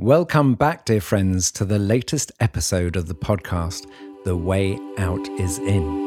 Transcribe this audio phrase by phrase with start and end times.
[0.00, 3.90] Welcome back, dear friends, to the latest episode of the podcast,
[4.24, 6.06] The Way Out is In.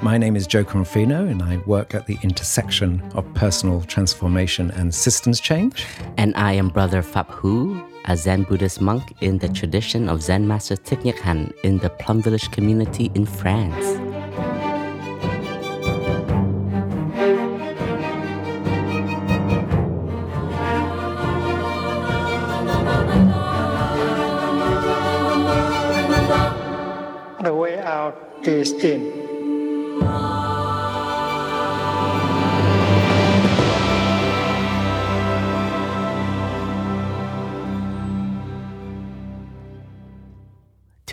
[0.00, 4.94] My name is Jo Confino, and I work at the intersection of personal transformation and
[4.94, 5.84] systems change.
[6.16, 9.54] And I am Brother Phap Huu, a Zen Buddhist monk in the mm.
[9.54, 14.11] tradition of Zen Master Thich Nhat Hanh in the Plum Village community in France.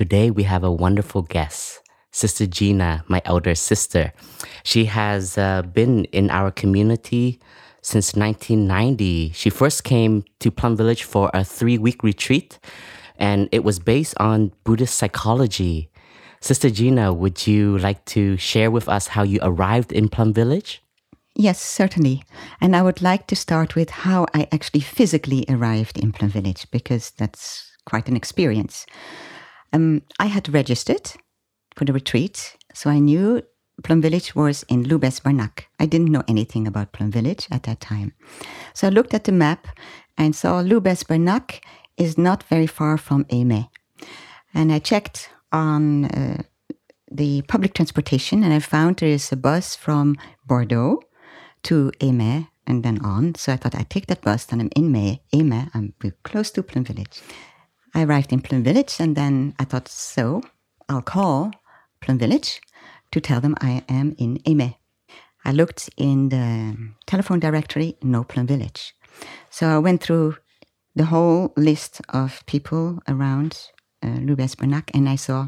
[0.09, 4.12] Today we have a wonderful guest, Sister Jina, my elder sister.
[4.63, 7.40] She has uh, been in our community
[7.84, 9.34] since 1990.
[9.35, 12.57] She first came to Plum Village for a three week retreat,
[13.20, 15.91] and it was based on Buddhist psychology.
[16.41, 20.82] Sister Jina, would you like to share with us how you arrived in Plum Village?
[21.35, 22.24] Yes, certainly.
[22.60, 26.65] And I would like to start with how I actually physically arrived in Plum Village
[26.71, 28.87] because that's quite an experience.
[29.73, 31.12] Um, I had registered
[31.75, 33.43] for the retreat, so I knew
[33.84, 35.67] Plum Village was in Loubès-Bernac.
[35.79, 38.13] I didn't know anything about Plum Village at that time.
[38.73, 39.67] So I looked at the map
[40.17, 41.62] and saw Loubès-Bernac
[41.97, 43.70] is not very far from Eymet.
[44.53, 46.43] And I checked on uh,
[47.12, 51.01] the public transportation and I found there is a bus from Bordeaux
[51.63, 53.35] to Eymet and then on.
[53.35, 56.63] So I thought I'd take that bus, then I'm in May, Eymet, I'm close to
[56.63, 57.21] Plum Village.
[57.93, 60.41] I arrived in Plum Village and then I thought, so
[60.87, 61.51] I'll call
[62.01, 62.62] Plum Village
[63.12, 64.75] to tell them I am in Eymet.
[65.46, 66.78] I looked in the
[67.08, 68.94] telephone directory, no Plum Village.
[69.50, 70.38] So I went through
[70.96, 73.69] the whole list of people around
[74.03, 75.47] uh, Loubès-Bernac and I saw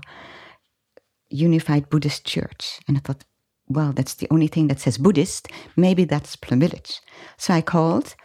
[1.29, 2.79] Unified Buddhist Church.
[2.87, 3.23] And I thought,
[3.67, 5.47] well, that's the only thing that says Buddhist.
[5.75, 6.99] Maybe that's Plum Village.
[7.37, 8.16] So I called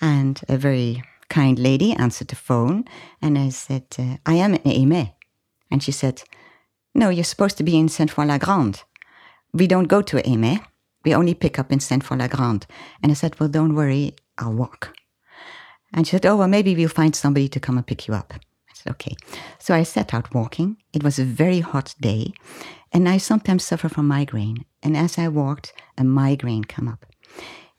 [0.00, 2.84] and a very kind lady answered the phone
[3.20, 5.12] and I said, uh, I am in Eymet.
[5.70, 6.22] And she said,
[6.94, 8.82] No, you're supposed to be in Sainte-Foy-la-Grande.
[9.52, 10.60] We don't go to Eymet.
[11.04, 12.66] We only pick up in Sainte-Foy-la-Grande.
[13.02, 14.96] And I said, Well, don't worry, I'll walk.
[15.92, 18.32] And she said, Oh, well, maybe we'll find somebody to come and pick you up.
[18.34, 19.14] I said, Okay.
[19.58, 20.76] So I set out walking.
[20.92, 22.32] It was a very hot day.
[22.92, 24.64] And I sometimes suffer from migraine.
[24.82, 27.06] And as I walked, a migraine came up.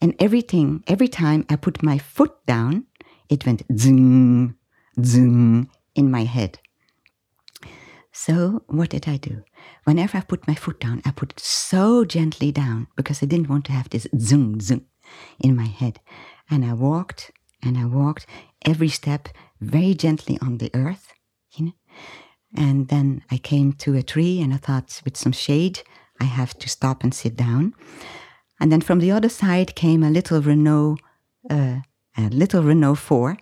[0.02, 2.86] And everything, every time I put my foot down,
[3.30, 4.56] it went zing,
[5.04, 6.60] zing in my head.
[8.12, 9.44] So what did I do?
[9.84, 13.50] Whenever I put my foot down, I put it so gently down because I didn't
[13.50, 14.86] want to have this zing, zing
[15.40, 16.00] in my head.
[16.50, 17.32] And I walked
[17.62, 18.26] and I walked
[18.66, 21.14] every step very gently on the earth,
[21.52, 21.74] you know.
[22.56, 25.82] And then I came to a tree and I thought with some shade,
[26.22, 27.74] I have to stop and sit down.
[28.60, 30.98] And then from the other side came a little Renault,
[31.50, 31.80] uh,
[32.18, 33.38] a little Renault 4,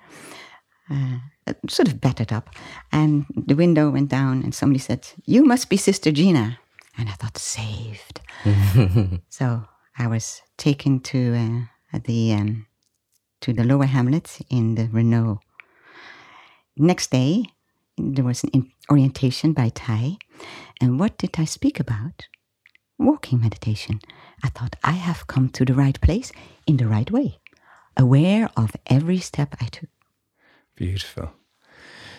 [0.92, 1.18] uh,
[1.68, 2.50] sort of battered up.
[2.92, 6.60] And the window went down and somebody said, You must be Sister Jina.
[6.98, 8.22] And I thought, saved.
[9.30, 9.66] so
[9.98, 12.68] I was taken to uh, the um,
[13.42, 15.40] to the lower hamlet in the Renault.
[16.78, 17.46] Next day,
[17.98, 20.18] there was an orientation by Thay.
[20.82, 22.28] And what did I speak about?
[22.98, 24.00] Walking meditation.
[24.44, 26.32] I thought I have come to the right place
[26.66, 27.40] in the right way,
[27.98, 29.90] aware of every step I took.
[30.76, 31.32] Beautiful.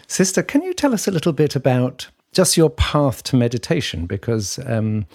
[0.07, 4.07] Sister, can you tell us a little bit about just your path to meditation?
[4.07, 5.07] Because um,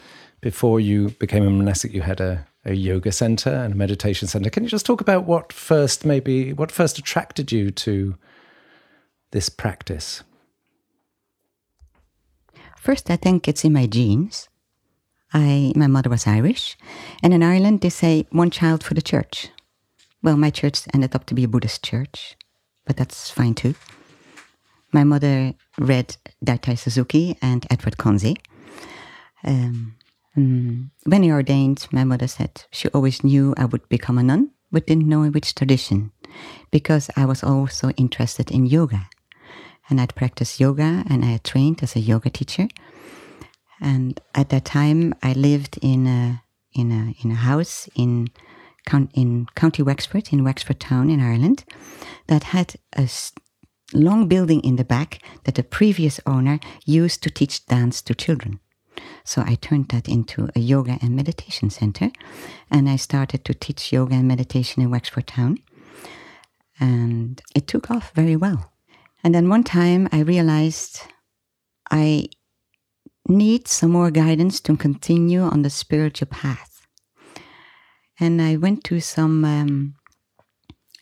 [0.42, 4.50] before you became a monastic, you had a, a yoga center and a meditation center.
[4.50, 8.16] Can you just talk about what first, maybe, what first attracted you to
[9.32, 10.24] this practice?
[12.78, 14.50] First, I think it's in my genes.
[15.34, 16.76] I, my mother was Irish,
[17.22, 19.50] and in Ireland they say one child for the church.
[20.22, 22.36] Well, my church ended up to be a Buddhist church,
[22.86, 23.76] but that's fine too.
[24.92, 26.76] My mother read D.T.
[26.76, 28.36] Suzuki and Edward Conze.
[29.44, 29.96] Um,
[30.36, 34.52] um, when he ordained, my mother said she always knew I would become a nun,
[34.72, 36.12] but didn't know in which tradition,
[36.72, 39.10] because I was also interested in yoga.
[39.90, 42.68] And I'd practiced yoga and I had trained as a yoga teacher.
[43.82, 46.44] And at that time, I lived in a
[46.74, 48.28] in a in a house in
[49.14, 51.66] in County Wexford, in Wexford Town in Ireland,
[52.28, 53.08] that had a
[53.94, 58.60] long building in the back that the previous owner used to teach dance to children.
[59.24, 62.12] So I turned that into a yoga and meditation center.
[62.72, 65.58] And I started to teach yoga and meditation in Wexford Town.
[66.80, 68.72] And it took off very well.
[69.24, 71.02] And then one time I realized
[71.92, 72.30] I
[73.28, 76.69] need some more guidance to continue on the spiritual path.
[78.20, 79.96] And I went to some um,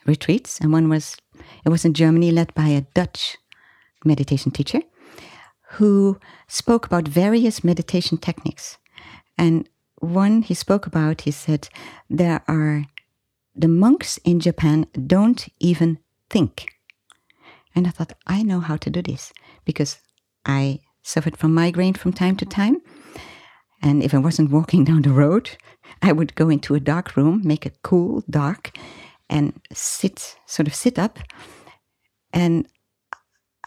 [0.06, 1.18] retreats, and one was
[1.66, 3.38] it was in Germany, led by a Dutch
[4.06, 4.82] meditation teacher
[5.72, 8.78] who spoke about various meditation techniques.
[9.38, 9.68] And
[10.00, 11.70] one he spoke about, he said,
[12.10, 12.86] there are
[13.56, 16.00] the monks in Japan don't even
[16.30, 16.68] think.
[17.76, 19.34] And I thought, I know how to do this
[19.66, 20.00] because
[20.46, 22.82] I suffered from migraine from time to time.
[23.82, 25.52] And if I wasn't walking down the road,
[26.02, 28.78] I would go into a dark room, make it cool, dark,
[29.30, 31.20] and sit, sort of sit up.
[32.34, 32.68] And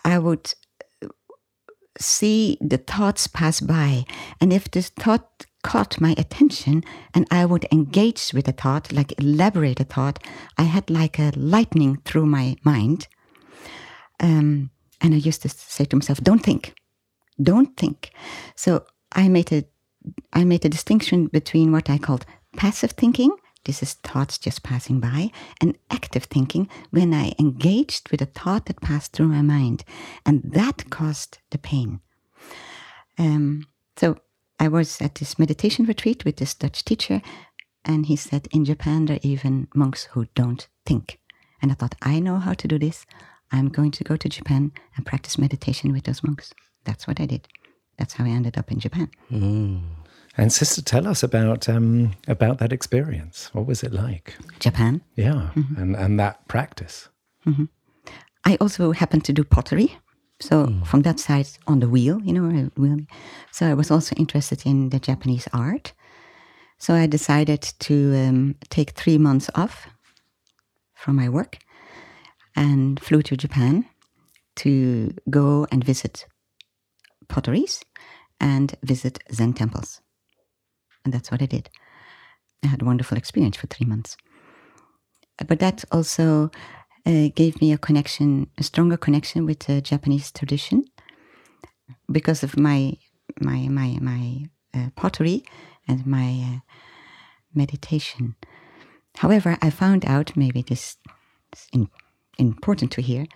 [0.04, 0.52] I would
[1.98, 4.04] see the thoughts pass by.
[4.40, 9.18] And if this thought caught my attention and I would engage with the thought, like
[9.20, 10.18] elaborate the thought,
[10.56, 13.08] I had like a lightning through my mind.
[14.20, 14.70] Um,
[15.00, 16.74] and I used to say to myself, don't think,
[17.42, 18.10] don't think.
[18.54, 19.64] So I made a,
[20.32, 22.24] I made a distinction between what I called
[22.56, 23.30] passive thinking
[23.64, 25.30] this is thoughts just passing by,
[25.60, 29.84] and active thinking when I engaged with a thought that passed through my mind.
[30.24, 32.00] And that caused the pain.
[33.18, 33.66] Um,
[33.96, 34.16] so
[34.58, 37.20] I was at this meditation retreat with this Dutch teacher,
[37.84, 41.20] and he said, In Japan, there are even monks who don't think.
[41.60, 43.04] And I thought, I know how to do this.
[43.52, 46.54] I'm going to go to Japan and practice meditation with those monks.
[46.84, 47.46] That's what I did.
[48.00, 49.10] That's how I ended up in Japan.
[49.30, 49.82] Mm.
[50.38, 53.50] And sister, tell us about um, about that experience.
[53.52, 54.36] What was it like?
[54.58, 55.02] Japan.
[55.16, 55.80] Yeah, mm-hmm.
[55.80, 57.10] and and that practice.
[57.46, 57.64] Mm-hmm.
[58.46, 59.98] I also happened to do pottery,
[60.40, 60.86] so mm.
[60.86, 63.00] from that side on the wheel, you know, wheel.
[63.52, 65.92] So I was also interested in the Japanese art.
[66.78, 69.86] So I decided to um, take three months off
[70.94, 71.58] from my work
[72.56, 73.84] and flew to Japan
[74.56, 76.26] to go and visit
[77.28, 77.84] potteries
[78.40, 80.00] and visit Zen temples.
[81.04, 81.70] And that's what I did.
[82.64, 84.16] I had a wonderful experience for three months.
[85.46, 86.50] But that also
[87.06, 90.84] uh, gave me a connection, a stronger connection with the Japanese tradition
[92.10, 92.96] because of my
[93.40, 94.44] my my my
[94.74, 95.44] uh, pottery
[95.88, 96.58] and my uh,
[97.54, 98.36] meditation.
[99.16, 100.96] However, I found out maybe this
[101.54, 101.88] is in,
[102.38, 103.26] important to hear.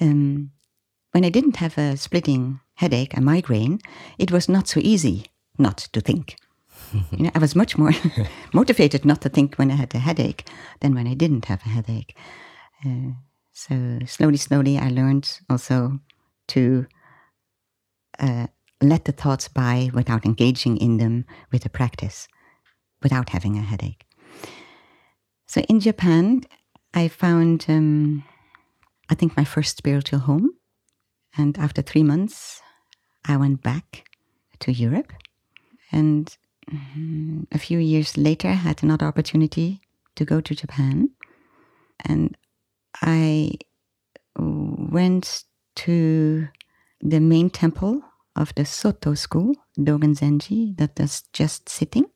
[0.00, 0.50] Um,
[1.12, 3.80] when I didn't have a splitting headache, a migraine,
[4.18, 5.26] it was not so easy
[5.58, 6.36] not to think.
[6.92, 7.92] you know, I was much more
[8.52, 10.46] motivated not to think when I had a headache
[10.80, 12.16] than when I didn't have a headache.
[12.84, 13.12] Uh,
[13.52, 16.00] so slowly, slowly, I learned also
[16.48, 16.86] to
[18.18, 18.46] uh,
[18.82, 22.28] let the thoughts by without engaging in them with a practice,
[23.02, 24.06] without having a headache.
[25.46, 26.42] So in Japan,
[26.92, 28.24] I found, um,
[29.08, 30.50] I think, my first spiritual home.
[31.36, 32.62] And after three months,
[33.24, 34.08] I went back
[34.60, 35.12] to Europe
[35.94, 36.36] and
[36.70, 39.80] mm, a few years later, I had another opportunity
[40.16, 41.10] to go to Japan.
[42.04, 42.36] And
[43.00, 43.52] I
[44.36, 45.44] went
[45.76, 46.48] to
[47.00, 48.02] the main temple
[48.36, 52.06] of the Soto school, Dogen Zenji, that was just sitting.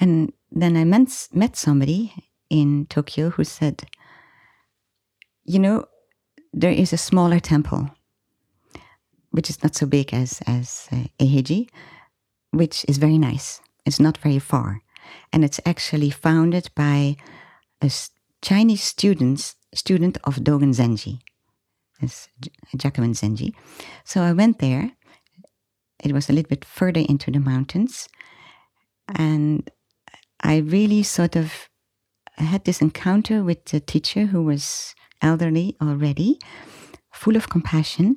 [0.00, 2.14] And then I met, met somebody
[2.48, 3.84] in Tokyo who said,
[5.44, 5.84] You know,
[6.54, 7.90] there is a smaller temple,
[9.38, 11.04] which is not so big as, as uh,
[12.50, 13.60] which is very nice.
[13.86, 14.82] It's not very far.
[15.32, 17.14] And it's actually founded by
[17.80, 17.88] a
[18.42, 21.20] Chinese student, student of Dogen Zenji,
[22.00, 22.28] this
[22.76, 23.54] Jakuen Zenji.
[24.02, 24.90] So I went there.
[26.02, 28.08] It was a little bit further into the mountains.
[29.06, 29.70] And
[30.40, 31.68] I really sort of
[32.38, 36.40] had this encounter with the teacher who was elderly already,
[37.12, 38.16] full of compassion,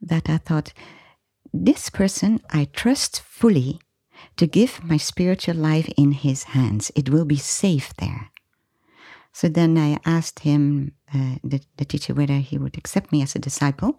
[0.00, 0.72] that I thought,
[1.52, 3.80] this person I trust fully
[4.36, 6.92] to give my spiritual life in his hands.
[6.94, 8.30] It will be safe there.
[9.32, 13.34] So then I asked him, uh, the, the teacher, whether he would accept me as
[13.34, 13.96] a disciple.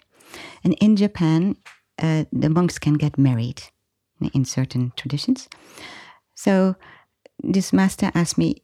[0.63, 1.55] And in Japan,
[2.01, 3.63] uh, the monks can get married
[4.33, 5.49] in certain traditions.
[6.35, 6.75] So
[7.39, 8.63] this master asked me,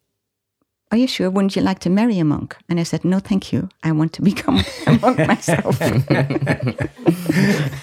[0.91, 1.29] Are you sure?
[1.29, 2.55] Wouldn't you like to marry a monk?
[2.69, 3.69] And I said, No, thank you.
[3.83, 5.79] I want to become a monk myself.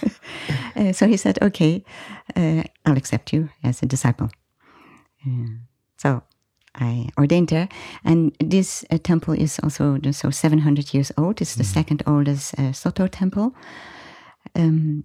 [0.76, 1.84] Uh, so he said, okay,
[2.36, 4.30] uh, I'll accept you as a disciple.
[5.26, 5.46] Uh,
[5.96, 6.22] so
[6.74, 7.68] I ordained there.
[8.04, 11.40] And this uh, temple is also so 700 years old.
[11.40, 11.74] It's the mm.
[11.74, 13.54] second oldest uh, Soto temple,
[14.56, 15.04] um,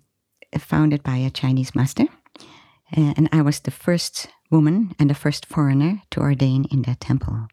[0.57, 2.07] founded by a Chinese master.
[2.97, 6.99] Uh, and I was the first woman and the first foreigner to ordain in that
[6.99, 7.47] temple.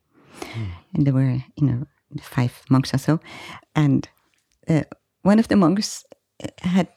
[0.94, 1.86] And there were, you know,
[2.20, 3.20] five monks or so.
[3.74, 4.08] And
[4.68, 4.84] uh,
[5.22, 6.04] one of the monks
[6.60, 6.88] had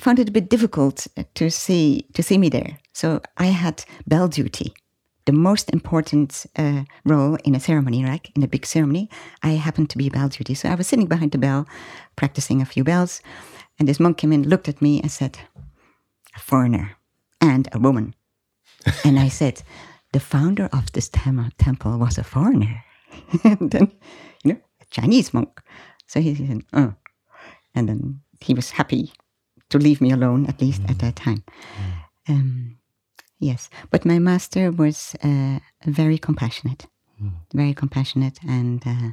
[0.00, 2.78] found it a bit difficult to see to see me there.
[2.92, 4.72] So I had bell duty
[5.28, 8.26] the most important uh, role in a ceremony, right?
[8.34, 9.10] In a big ceremony,
[9.42, 10.54] I happened to be bell duty.
[10.54, 11.66] So I was sitting behind the bell,
[12.16, 13.20] practicing a few bells,
[13.78, 15.38] and this monk came in, looked at me, and said,
[16.34, 16.96] "A foreigner
[17.40, 18.14] and a woman."
[19.04, 19.62] and I said,
[20.18, 22.84] "The founder of this tem- temple was a foreigner."
[23.44, 23.92] and then,
[24.42, 25.62] you know, a Chinese monk.
[26.06, 26.94] So he said, "Oh,"
[27.74, 29.12] and then he was happy
[29.70, 30.90] to leave me alone, at least mm.
[30.90, 31.42] at that time.
[32.26, 32.34] Mm.
[32.34, 32.78] Um,
[33.40, 36.86] Yes, but my master was uh, very compassionate,
[37.22, 37.32] mm.
[37.54, 39.12] very compassionate, and uh,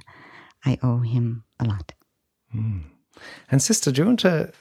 [0.66, 1.94] I owe him a lot.
[2.56, 2.84] Mm.
[3.52, 4.52] And sister, do you want to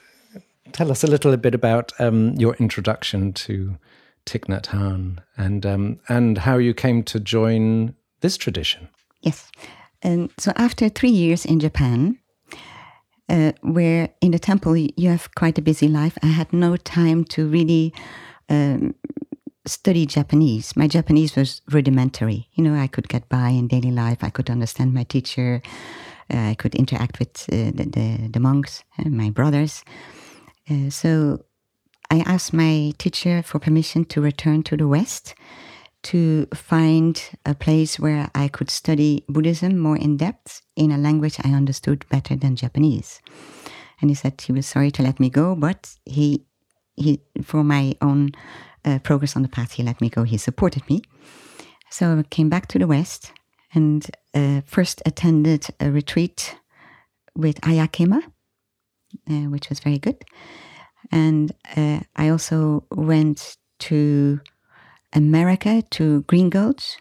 [0.71, 3.77] tell us a little bit about um, your introduction to
[4.25, 8.89] Thich Nhat Hanh and um, and how you came to join this tradition?
[9.21, 9.51] Yes,
[10.01, 12.19] and so after three years in Japan,
[13.29, 17.23] uh, where in the temple you have quite a busy life, I had no time
[17.25, 17.93] to really
[18.49, 18.95] um,
[19.65, 20.75] study Japanese.
[20.75, 22.47] My Japanese was rudimentary.
[22.53, 24.23] You know, I could get by in daily life.
[24.23, 25.61] I could understand my teacher.
[26.33, 29.83] Uh, I could interact with uh, the, the, the, monks and my brothers.
[30.69, 31.45] Uh, so
[32.09, 35.35] I asked my teacher for permission to return to the West
[36.03, 41.37] to find a place where I could study Buddhism more in depth in a language
[41.43, 43.21] I understood better than Japanese.
[43.99, 46.45] And he said he was sorry to let me go, but he,
[46.95, 48.33] he for my own
[48.83, 50.23] uh, progress on the path he let me go.
[50.23, 51.01] He supported me.
[51.89, 53.31] So I came back to the West
[53.73, 56.55] and uh, first attended a retreat
[57.35, 58.21] with Ayya Khema,
[59.29, 60.23] uh, which was very good.
[61.11, 64.39] And uh, I also went to
[65.13, 66.97] America, to Green Gulch,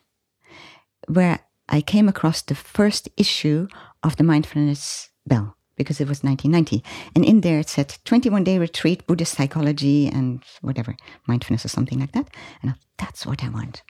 [1.09, 3.69] where I came across the first issue
[4.03, 6.85] of the Mindfulness Bell because it was 1990.
[7.15, 10.97] And in there it said 21 day retreat, Buddhist psychology, and whatever,
[11.27, 12.29] mindfulness or something like that.
[12.63, 13.83] And I, that's what I want.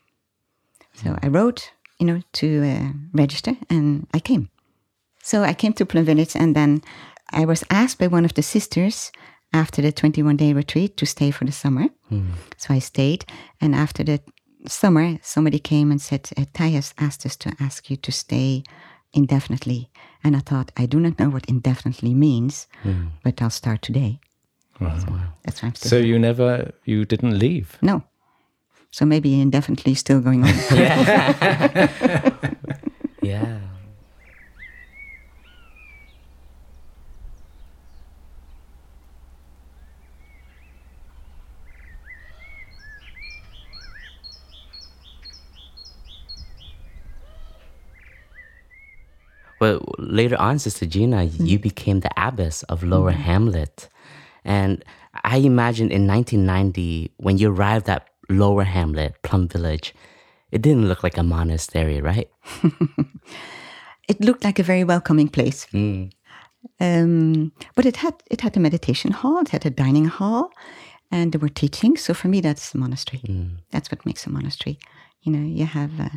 [0.95, 4.49] So I wrote, you know, to uh, register and I came.
[5.23, 6.83] So I came to Plum Village and then
[7.31, 9.11] I was asked by one of the sisters
[9.55, 11.87] after the 21 day retreat to stay for the summer.
[12.11, 12.33] Mm.
[12.59, 13.25] So I stayed.
[13.61, 14.21] And after the
[14.67, 18.65] summer, somebody came and said, Thayas asked us to ask you to stay
[19.15, 19.91] indefinitely.
[20.25, 23.11] And I thought, I do not know what indefinitely means, mm.
[23.23, 24.19] but I'll start today.
[24.81, 24.99] Wow.
[24.99, 25.07] So
[25.45, 25.91] that's why I'm still.
[25.91, 27.79] So you never, you didn't leave?
[27.81, 28.03] No.
[28.91, 30.49] So maybe indefinitely still going on.
[30.73, 31.89] yeah.
[33.23, 33.59] yeah.
[49.65, 51.47] But later on, Sister Jina, mm.
[51.49, 53.25] you became the abbess of Lower mm.
[53.29, 53.89] Hamlet.
[54.45, 54.85] And
[55.25, 59.95] I imagine in 1990, when you arrived at Lower Hamlet, Plum Village,
[60.51, 62.29] it didn't look like a monastery, right?
[64.13, 65.67] it looked like a very welcoming place.
[65.73, 66.13] Mm.
[66.79, 70.51] Um, but it had it had a meditation hall, it had a dining hall,
[71.11, 72.03] and there were teachings.
[72.03, 73.23] So for me, that's a monastery.
[73.27, 73.65] Mm.
[73.71, 74.79] That's what makes a monastery.
[75.23, 76.17] You know, you have uh,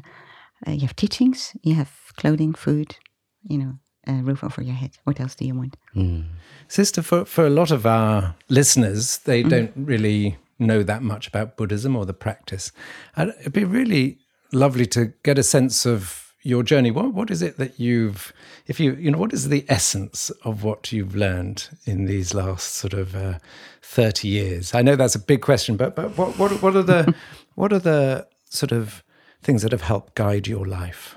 [0.68, 2.98] uh, you have teachings, you have clothing, food,
[3.44, 3.74] you know,
[4.08, 4.98] a roof over your head.
[5.04, 5.78] What else do you want?
[5.96, 6.26] Mm.
[6.68, 9.50] Sister, for, for a lot of our listeners, they mm.
[9.50, 12.72] don't really know that much about Buddhism or the practice.
[13.18, 14.20] it'd be really
[14.52, 16.92] lovely to get a sense of your journey.
[16.92, 18.32] What what is it that you've,
[18.68, 22.76] if you you know, what is the essence of what you've learned in these last
[22.76, 23.40] sort of uh,
[23.82, 24.74] thirty years?
[24.74, 27.14] I know that's a big question, but but what what what are the
[27.56, 29.04] what are the sort of
[29.42, 31.16] things that have helped guide your life?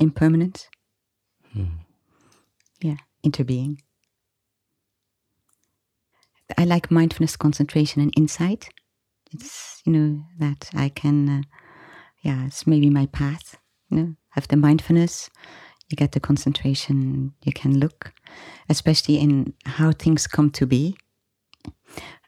[0.00, 0.68] Impermanence.
[1.52, 1.64] Hmm.
[2.80, 3.78] Yeah, interbeing.
[6.58, 8.70] I like mindfulness, concentration, and insight.
[9.32, 11.42] It's you know that I can, uh,
[12.22, 13.56] yeah, it's maybe my path.
[13.88, 15.30] You know, have the mindfulness,
[15.88, 17.34] you get the concentration.
[17.44, 18.12] You can look,
[18.68, 20.96] especially in how things come to be.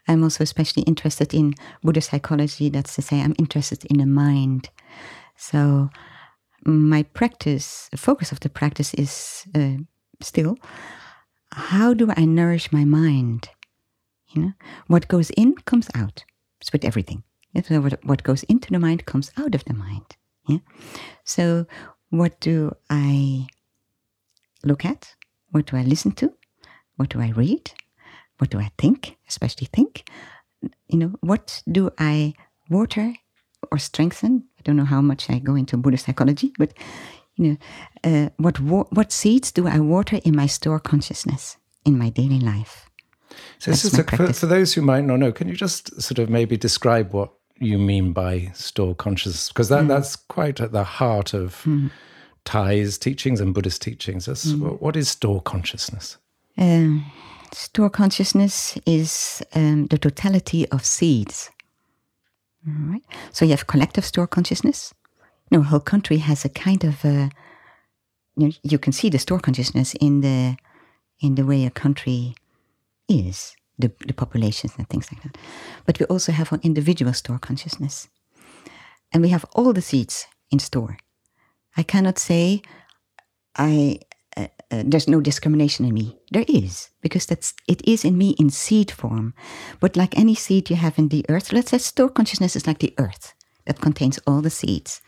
[0.07, 2.69] I'm also especially interested in Buddhist psychology.
[2.69, 4.69] That's to say, I'm interested in the mind.
[5.37, 5.89] So
[6.65, 9.83] my practice, focus of the practice is uh,
[10.21, 10.57] still
[11.53, 13.49] how do I nourish my mind?
[14.29, 14.53] You know,
[14.87, 16.25] what goes in comes out.
[16.59, 17.23] It's with everything.
[17.63, 20.17] So what, what goes into the mind comes out of the mind.
[20.47, 20.57] Yeah.
[21.23, 21.67] So,
[22.09, 23.47] what do I
[24.63, 25.15] look at?
[25.51, 26.33] What do I listen to?
[26.95, 27.71] What do I read?
[28.39, 29.17] What do I think?
[29.27, 30.09] Especially think.
[30.87, 32.33] You know, what do I
[32.69, 33.13] water
[33.71, 34.45] or strengthen?
[34.63, 36.73] I don't know how much I go into Buddhist psychology, but
[37.35, 37.57] you know,
[38.03, 42.89] uh, what what seeds do I water in my store consciousness in my daily life?
[43.59, 46.19] So, this is a, for, for those who might not know, can you just sort
[46.19, 49.49] of maybe describe what you mean by store consciousness?
[49.49, 49.87] Because that, mm.
[49.87, 51.91] that's quite at the heart of mm.
[52.45, 54.27] Thay's teachings and Buddhist teachings.
[54.27, 54.79] Mm.
[54.79, 56.17] What is store consciousness?
[56.57, 57.11] Um,
[57.51, 61.49] store consciousness is um, the totality of seeds.
[62.67, 63.03] All right.
[63.31, 64.93] So you have collective store consciousness.
[65.49, 67.29] You know, whole country has a kind of a,
[68.35, 70.57] you, know, you can see the store consciousness in the
[71.19, 72.35] in the way a country
[73.07, 75.37] is, the, the populations and things like that.
[75.85, 78.09] But we also have an individual store consciousness.
[79.13, 80.97] And we have all the seeds in store.
[81.77, 82.61] I cannot say
[83.55, 83.99] I
[84.37, 86.17] uh, uh, there's no discrimination in me.
[86.31, 89.33] There is because that's it is in me in seed form.
[89.79, 92.79] But like any seed you have in the earth, let's say store consciousness is like
[92.79, 93.33] the earth
[93.65, 95.01] that contains all the seeds,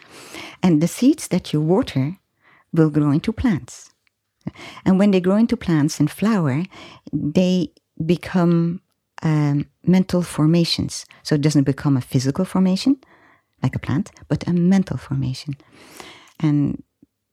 [0.63, 2.17] and the seeds that you water
[2.71, 3.91] will grow into plants.
[4.85, 6.63] And when they grow into plants and flower,
[7.11, 7.73] they
[8.05, 8.81] become
[9.23, 11.05] um, mental formations.
[11.23, 12.97] So it doesn't become a physical formation
[13.63, 15.55] like a plant, but a mental formation.
[16.39, 16.83] And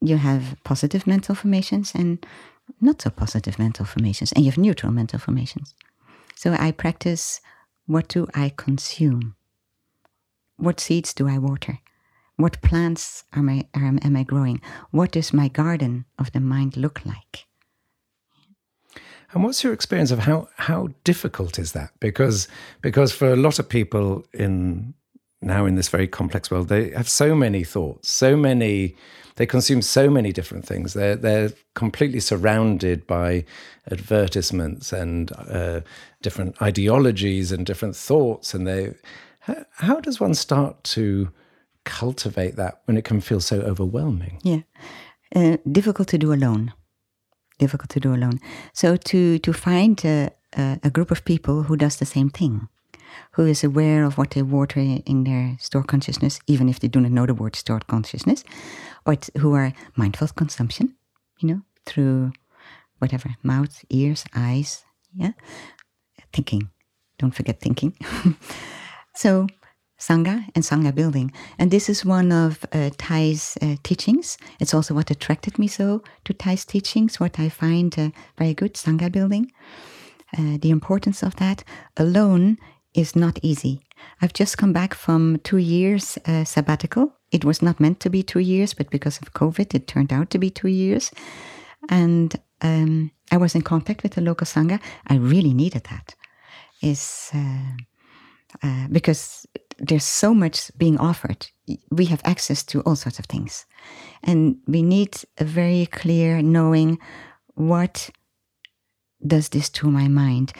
[0.02, 2.24] you have positive mental formations and
[2.80, 5.74] not so positive mental formations, and you have neutral mental formations.
[6.34, 7.40] So I practice
[7.86, 9.34] what do I consume?
[10.56, 11.80] What seeds do I water?
[12.36, 14.60] What plants am I, am I growing?
[14.90, 17.46] What does my garden of the mind look like?
[19.32, 21.90] And what's your experience of how how difficult is that?
[22.00, 22.48] Because
[22.82, 24.94] because for a lot of people in
[25.42, 28.96] now in this very complex world, they have so many thoughts, so many
[29.36, 30.92] they consume so many different things.
[30.92, 33.44] They're they're completely surrounded by
[33.90, 35.80] advertisements and uh,
[36.20, 38.54] different ideologies and different thoughts.
[38.54, 38.94] And they,
[39.40, 41.30] how, how does one start to
[41.84, 44.38] cultivate that when it can feel so overwhelming?
[44.42, 44.60] Yeah,
[45.34, 46.72] uh, difficult to do alone
[47.58, 48.40] difficult to do alone.
[48.72, 52.68] So to to find a, a, a group of people who does the same thing,
[53.32, 57.00] who is aware of what they water in their store consciousness, even if they do
[57.00, 58.44] not know the word store consciousness,
[59.06, 60.94] or who are mindful of consumption,
[61.38, 62.32] you know, through
[62.98, 65.32] whatever mouth, ears, eyes, yeah,
[66.32, 66.70] thinking.
[67.18, 67.96] Don't forget thinking.
[69.14, 69.46] so
[70.02, 71.32] Sangha and Sangha building.
[71.58, 74.36] And this is one of uh, Thay's uh, teachings.
[74.58, 78.74] It's also what attracted me so to Thay's teachings, what I find uh, very good,
[78.74, 79.52] Sangha building.
[80.36, 81.62] Uh, the importance of that
[81.96, 82.58] alone
[82.94, 83.80] is not easy.
[84.20, 87.12] I've just come back from two years uh, sabbatical.
[87.30, 90.30] It was not meant to be two years, but because of COVID, it turned out
[90.30, 91.10] to be two years.
[91.88, 94.80] And um, I was in contact with the local Sangha.
[95.06, 96.14] I really needed that.
[96.82, 97.30] Is
[98.62, 99.46] uh, because
[99.78, 101.46] there's so much being offered.
[101.90, 103.66] We have access to all sorts of things.
[104.22, 106.98] And we need a very clear knowing
[107.54, 108.10] what
[109.26, 110.52] does this to my mind?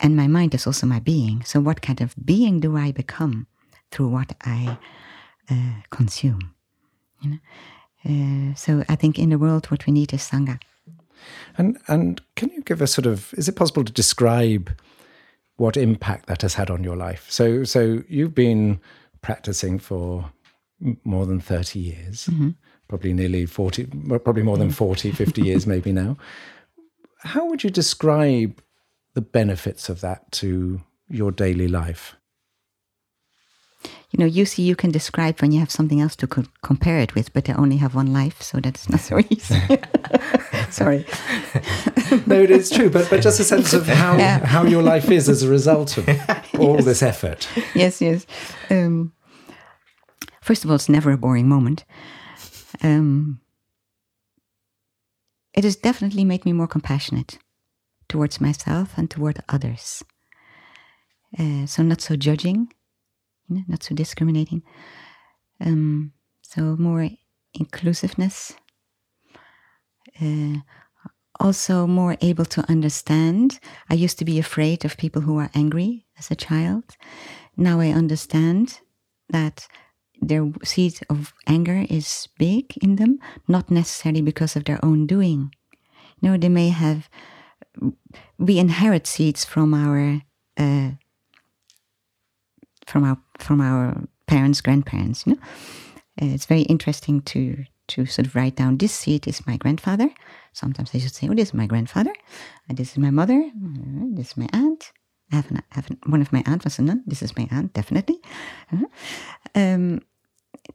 [0.00, 1.42] And my mind is also my being.
[1.44, 3.46] So, what kind of being do I become
[3.90, 4.78] through what I
[5.50, 6.54] uh, consume?
[7.22, 7.38] You know?
[8.04, 10.60] Uh, so, I think in the world, what we need is Sangha.
[11.56, 14.70] And, and can you give us sort of, is it possible to describe
[15.56, 17.26] what impact that has had on your life.
[17.30, 18.80] So, so you've been
[19.22, 20.30] practicing for
[21.04, 22.50] more than 30 years, mm-hmm.
[22.88, 23.86] probably nearly 40,
[24.22, 26.16] probably more than 40, 50 years maybe now.
[27.20, 28.62] How would you describe
[29.16, 32.16] the benefits of that to your daily life?
[34.10, 36.98] You know, you see, you can describe when you have something else to co- compare
[36.98, 39.60] it with, but I only have one life, so that's not so easy.
[40.70, 41.06] Sorry.
[42.26, 44.44] no, it is true, but but just a sense of how yeah.
[44.44, 46.08] how your life is as a result of
[46.58, 46.84] all yes.
[46.84, 47.48] this effort.
[47.74, 48.26] Yes, yes.
[48.68, 49.12] Um,
[50.42, 51.84] first of all, it's never a boring moment.
[52.82, 53.40] Um,
[55.54, 57.38] it has definitely made me more compassionate
[58.08, 60.02] towards myself and toward others.
[61.38, 62.72] Uh, so not so judging,
[63.48, 64.62] you know, not so discriminating.
[65.60, 67.08] Um, so more
[67.54, 68.54] inclusiveness.
[70.20, 70.58] Uh,
[71.38, 73.60] also more able to understand.
[73.90, 76.84] I used to be afraid of people who are angry as a child.
[77.56, 78.80] Now I understand
[79.28, 79.66] that
[80.20, 85.50] their seed of anger is big in them, not necessarily because of their own doing.
[86.20, 87.10] You know, they may have,
[88.38, 90.22] we inherit seeds from our,
[90.56, 90.90] uh,
[92.86, 95.40] from our, from our parents, grandparents, you know,
[96.20, 100.10] uh, it's very interesting to to sort of write down this seed is my grandfather.
[100.52, 102.12] Sometimes I should say, oh, this is my grandfather,
[102.68, 104.92] and this is my mother, uh, this is my aunt.
[105.32, 107.02] I have, an, I have an, one of my aunt was a nun.
[107.06, 108.20] This is my aunt, definitely.
[108.72, 108.86] Uh,
[109.54, 110.00] um,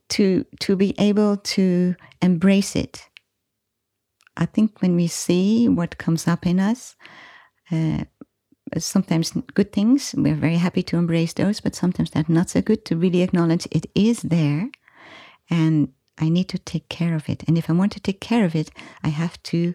[0.10, 3.10] to to be able to embrace it.
[4.38, 6.96] I think when we see what comes up in us,
[7.72, 8.06] uh,
[8.78, 12.86] sometimes good things, we're very happy to embrace those, but sometimes that's not so good
[12.86, 14.70] to really acknowledge it is there
[15.50, 17.44] and I need to take care of it.
[17.48, 18.72] And if I want to take care of it,
[19.04, 19.74] I have to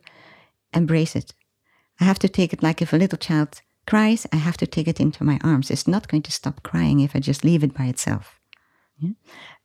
[0.73, 1.35] embrace it.
[2.01, 4.89] I have to take it like if a little child cries, I have to take
[4.89, 5.71] it into my arms.
[5.71, 8.41] It's not going to stop crying if I just leave it by itself.
[8.99, 9.11] Yeah?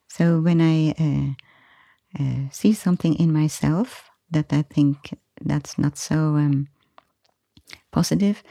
[0.07, 6.35] So when I uh, uh, see something in myself that I think that's not so
[6.35, 6.67] um,
[7.91, 8.43] positive,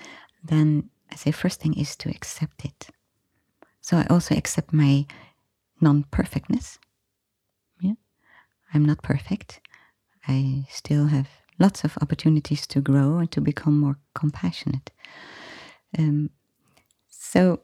[0.45, 2.89] then I say first thing is to accept it.
[3.81, 5.07] So I also accept my
[5.81, 6.79] non-perfectness.
[7.81, 7.95] Yeah,
[8.73, 9.61] I'm not perfect.
[10.29, 14.91] I still have lots of opportunities to grow and to become more compassionate.
[15.99, 16.31] Um,
[17.09, 17.61] so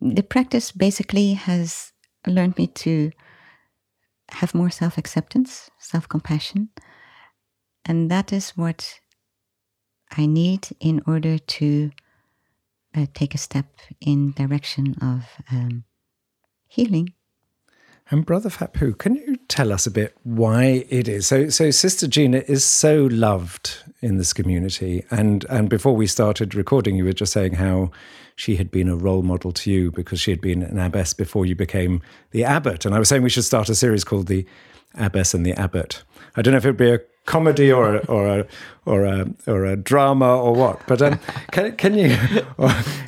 [0.00, 1.92] the practice basically has
[2.26, 3.10] learned me to
[4.30, 6.70] have more self acceptance, self compassion.
[7.90, 9.00] And that is what
[10.16, 11.90] I need in order to
[12.96, 13.66] uh, take a step
[14.00, 15.82] in direction of um,
[16.68, 17.14] healing.
[18.08, 21.26] And Brother Phap can you tell us a bit why it is?
[21.26, 26.54] So, so Sister Jina is so loved in this community, and and before we started
[26.54, 27.90] recording, you were just saying how
[28.36, 31.44] she had been a role model to you because she had been an abbess before
[31.44, 32.84] you became the abbot.
[32.84, 34.46] And I was saying we should start a series called the
[34.94, 36.02] Abbess and the Abbot.
[36.36, 38.46] I don't know if it would be a comedy or a, or a
[38.86, 40.80] or a or a drama or what.
[40.86, 41.20] But um,
[41.52, 42.16] can can you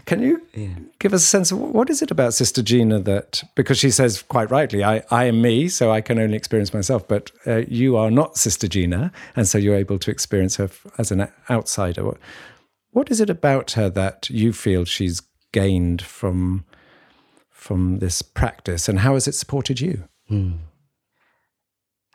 [0.07, 0.69] can you yeah.
[0.99, 4.23] give us a sense of what is it about Sister Jina that because she says
[4.23, 7.07] quite rightly, I I am me, so I can only experience myself.
[7.07, 11.11] But uh, you are not Sister Jina, and so you're able to experience her as
[11.11, 12.05] an outsider.
[12.05, 12.19] What,
[12.91, 16.65] what is it about her that you feel she's gained from
[17.51, 20.05] from this practice, and how has it supported you?
[20.29, 20.53] Hmm.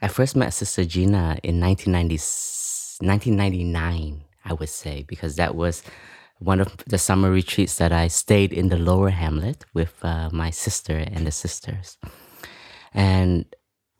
[0.01, 5.81] I first met Sister Jina in 1999, I would say, because that was
[6.39, 10.51] one of the summer retreats that I stayed in the lower hamlet with uh, my
[10.51, 11.97] sister and the sisters.
[12.93, 13.45] And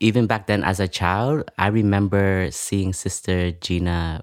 [0.00, 4.20] even back then, as a child, I remember seeing Sister Jina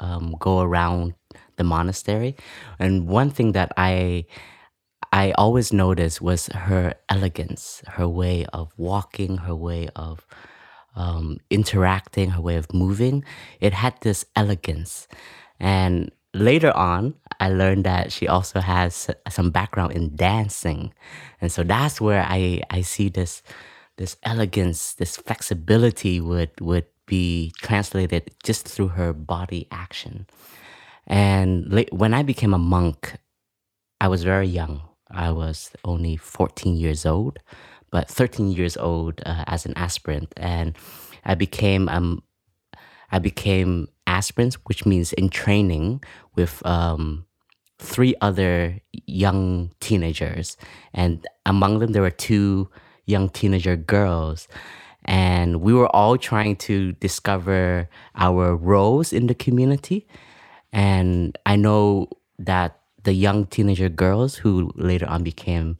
[0.00, 1.14] um, go around
[1.56, 2.34] the monastery.
[2.80, 4.26] And one thing that I
[5.12, 10.26] I always noticed was her elegance, her way of walking, her way of
[10.96, 13.24] um, interacting, her way of moving,
[13.60, 15.08] it had this elegance.
[15.60, 20.92] And later on, I learned that she also has some background in dancing.
[21.40, 23.42] And so that's where I, I see this
[23.96, 30.26] this elegance, this flexibility would would be translated just through her body action.
[31.06, 33.16] And when I became a monk,
[34.00, 34.82] I was very young.
[35.10, 37.38] I was only 14 years old
[37.94, 40.76] but 13 years old uh, as an aspirant, and
[41.24, 42.24] I became um,
[43.12, 46.02] I became aspirant, which means in training
[46.34, 47.24] with um,
[47.78, 50.56] three other young teenagers,
[50.92, 52.68] and among them there were two
[53.06, 54.48] young teenager girls,
[55.04, 60.08] and we were all trying to discover our roles in the community,
[60.72, 62.08] and I know
[62.40, 65.76] that the young teenager girls who later on became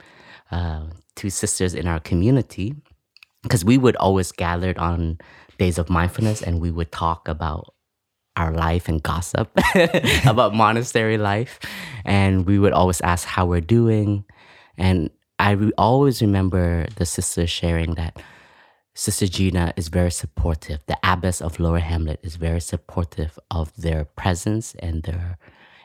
[0.52, 0.84] uh,
[1.16, 2.74] two sisters in our community
[3.42, 5.18] because we would always gather on
[5.58, 7.74] days of mindfulness and we would talk about
[8.36, 9.50] our life and gossip
[10.26, 11.60] about monastery life.
[12.04, 14.24] And we would always ask how we're doing.
[14.76, 18.22] And i re- always remember the sisters sharing that
[18.94, 20.80] sister jina is very supportive.
[20.86, 25.38] The abbess of lower hamlet is very supportive of their presence and their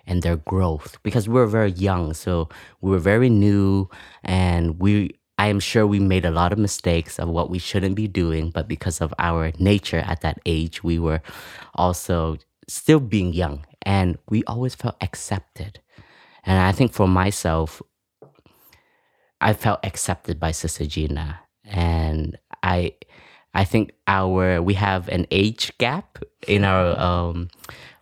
[0.05, 2.13] and their growth because we were very young.
[2.13, 2.49] So
[2.81, 3.89] we were very new
[4.23, 7.95] and we I am sure we made a lot of mistakes of what we shouldn't
[7.95, 11.21] be doing, but because of our nature at that age, we were
[11.73, 15.79] also still being young and we always felt accepted.
[16.43, 17.81] And I think for myself,
[19.39, 21.39] I felt accepted by Sister Jina.
[21.63, 22.95] And I
[23.53, 27.49] I think our we have an age gap in our um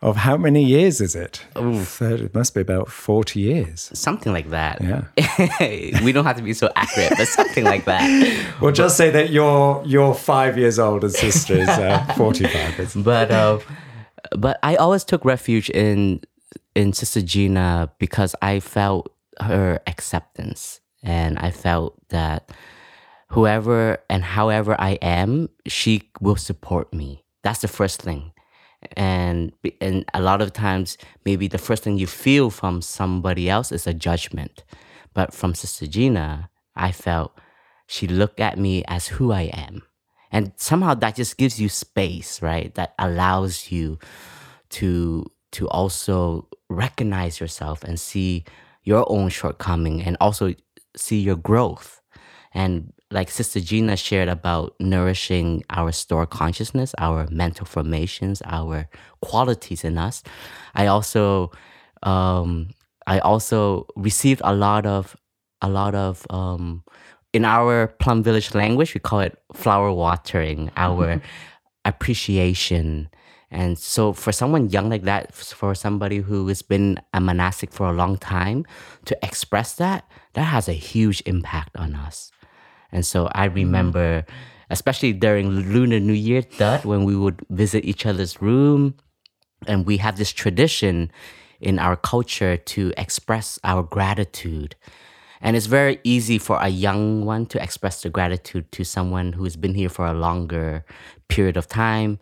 [0.00, 1.44] of how many years is it?
[1.56, 3.90] it must be about 40 years.
[3.94, 4.80] Something like that.
[4.80, 6.00] Yeah.
[6.04, 8.06] we don't have to be so accurate, but something like that.
[8.60, 13.04] We'll just say that you're, you're five years old and sister is uh, 45.
[13.04, 13.58] But, uh,
[14.36, 16.20] but I always took refuge in,
[16.74, 22.50] in Sister Jina because I felt her acceptance and I felt that
[23.28, 27.24] whoever and however I am, she will support me.
[27.42, 28.32] That's the first thing.
[28.96, 33.72] And and a lot of times maybe the first thing you feel from somebody else
[33.72, 34.64] is a judgment.
[35.14, 37.38] But from Sister Jina, I felt
[37.86, 39.82] she looked at me as who I am.
[40.30, 42.72] And somehow that just gives you space, right?
[42.74, 43.98] That allows you
[44.70, 48.44] to to also recognize yourself and see
[48.84, 50.54] your own shortcoming and also
[50.96, 52.00] see your growth.
[52.52, 58.88] And like Sister Jina shared about nourishing our store consciousness, our mental formations, our
[59.22, 60.22] qualities in us,
[60.74, 61.50] I also
[62.02, 62.70] um,
[63.06, 65.16] I also received a lot of
[65.62, 66.84] a lot of um,
[67.32, 71.20] in our Plum Village language we call it flower watering, our
[71.84, 73.08] appreciation.
[73.50, 77.88] And so, for someone young like that, for somebody who has been a monastic for
[77.88, 78.66] a long time,
[79.06, 82.30] to express that, that has a huge impact on us.
[82.92, 83.54] And so I mm-hmm.
[83.54, 84.26] remember,
[84.70, 88.94] especially during Lunar New Year, that when we would visit each other's room,
[89.66, 91.10] and we have this tradition
[91.60, 94.76] in our culture to express our gratitude.
[95.40, 99.56] And it's very easy for a young one to express their gratitude to someone who's
[99.56, 100.84] been here for a longer
[101.28, 102.18] period of time.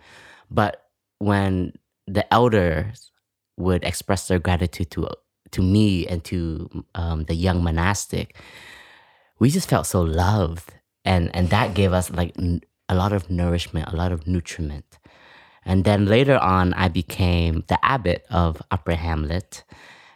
[0.50, 1.72] But when
[2.06, 3.10] the elders
[3.56, 5.08] would express their gratitude to
[5.52, 8.36] to me and to um, the young monastic,
[9.38, 10.72] we just felt so loved.
[11.04, 12.34] And and that gave us like
[12.88, 14.98] a lot of nourishment a lot of nutriment.
[15.64, 19.64] And then later on i became the abbot of upper hamlet.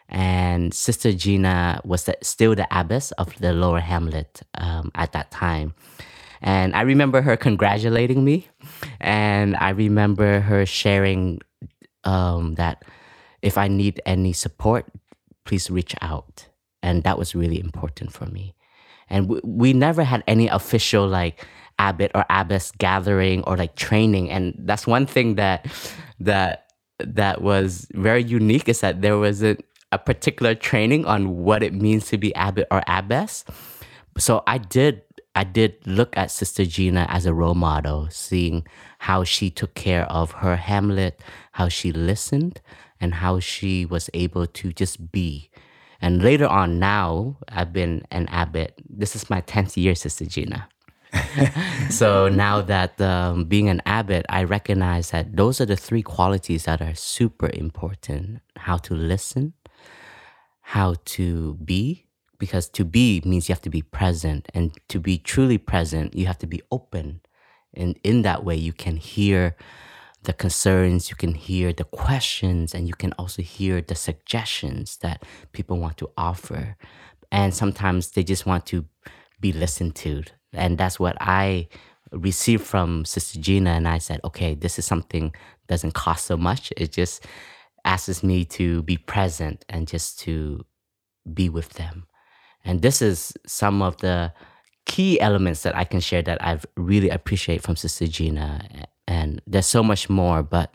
[0.08, 5.30] And sister jina was the, still the abbess of the lower hamlet um, at that
[5.30, 5.74] time.
[6.42, 8.48] And i remember her congratulating me.
[9.00, 11.40] And i remember her sharing
[12.04, 12.84] um, that
[13.42, 14.86] if i need any support
[15.44, 16.46] please reach out.
[16.82, 18.54] And that was really important for me
[19.10, 21.46] and we, we never had any official like
[21.78, 24.30] abbot or abbess gathering or like training.
[24.30, 25.66] And that's one thing that
[26.20, 26.66] that
[26.98, 32.06] that was very unique is that there wasn't a particular training on what it means
[32.08, 33.44] to be abbot or abbess.
[34.18, 35.02] So i did
[35.34, 38.66] i did look at sister jina as a role model seeing
[38.98, 42.60] how she took care of her hamlet how she listened
[43.00, 45.48] and how she was able to just be
[46.00, 48.74] and later on, now I've been an abbot.
[48.88, 50.68] This is my 10th year, Sister Jina.
[51.90, 56.64] so now that um, being an abbot, I recognize that those are the three qualities
[56.64, 59.52] that are super important how to listen,
[60.60, 62.06] how to be,
[62.38, 64.48] because to be means you have to be present.
[64.54, 67.20] And to be truly present, you have to be open.
[67.74, 69.56] And in that way, you can hear
[70.22, 75.24] the concerns, you can hear the questions, and you can also hear the suggestions that
[75.52, 76.76] people want to offer.
[77.32, 78.84] And sometimes they just want to
[79.40, 80.24] be listened to.
[80.52, 81.68] And that's what I
[82.12, 83.70] received from Sister Jina.
[83.70, 85.34] And I said, okay, this is something
[85.68, 86.72] doesn't cost so much.
[86.76, 87.24] It just
[87.84, 90.66] asks me to be present and just to
[91.32, 92.06] be with them.
[92.64, 94.32] And this is some of the
[94.84, 99.66] key elements that I can share that I've really appreciate from Sister Jina and there's
[99.66, 100.74] so much more, but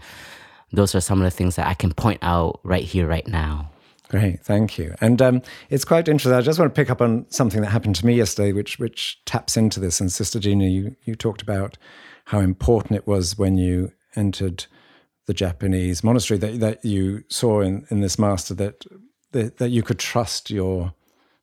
[0.71, 3.71] those are some of the things that I can point out right here, right now.
[4.09, 4.93] Great, thank you.
[5.01, 6.33] And um, it's quite interesting.
[6.33, 9.19] I just want to pick up on something that happened to me yesterday, which which
[9.25, 9.99] taps into this.
[9.99, 11.77] And Sister Jina, you you talked about
[12.25, 14.65] how important it was when you entered
[15.25, 18.85] the Japanese monastery that that you saw in in this master that
[19.31, 20.93] that, that you could trust your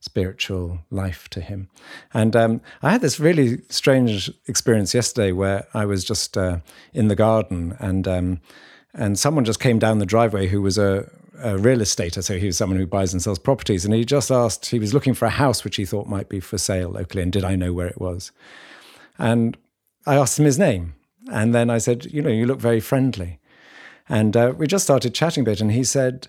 [0.03, 1.69] spiritual life to him.
[2.13, 6.59] And um, I had this really strange experience yesterday where I was just uh,
[6.93, 8.41] in the garden and um,
[8.95, 12.47] and someone just came down the driveway who was a, a real estater, so he
[12.47, 14.67] was someone who buys and sells properties, and he just asked.
[14.67, 17.33] He was looking for a house which he thought might be for sale locally, and
[17.33, 18.33] did I know where it was?
[19.19, 19.57] And
[20.05, 20.95] I asked him his name,
[21.31, 23.39] and then I said, you know, you look very friendly.
[24.09, 26.29] And uh, we just started chatting a bit, and he said,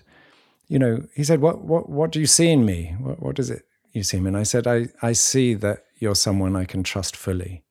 [0.68, 2.94] you know, he said, "What what what do you see in me?
[2.98, 6.14] What what does it you see me?" And I said, "I I see that you're
[6.14, 7.62] someone I can trust fully."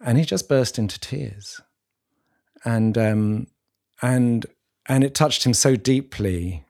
[0.00, 1.60] And he just burst into tears,
[2.64, 3.46] and um,
[4.02, 4.46] and
[4.86, 6.64] and it touched him so deeply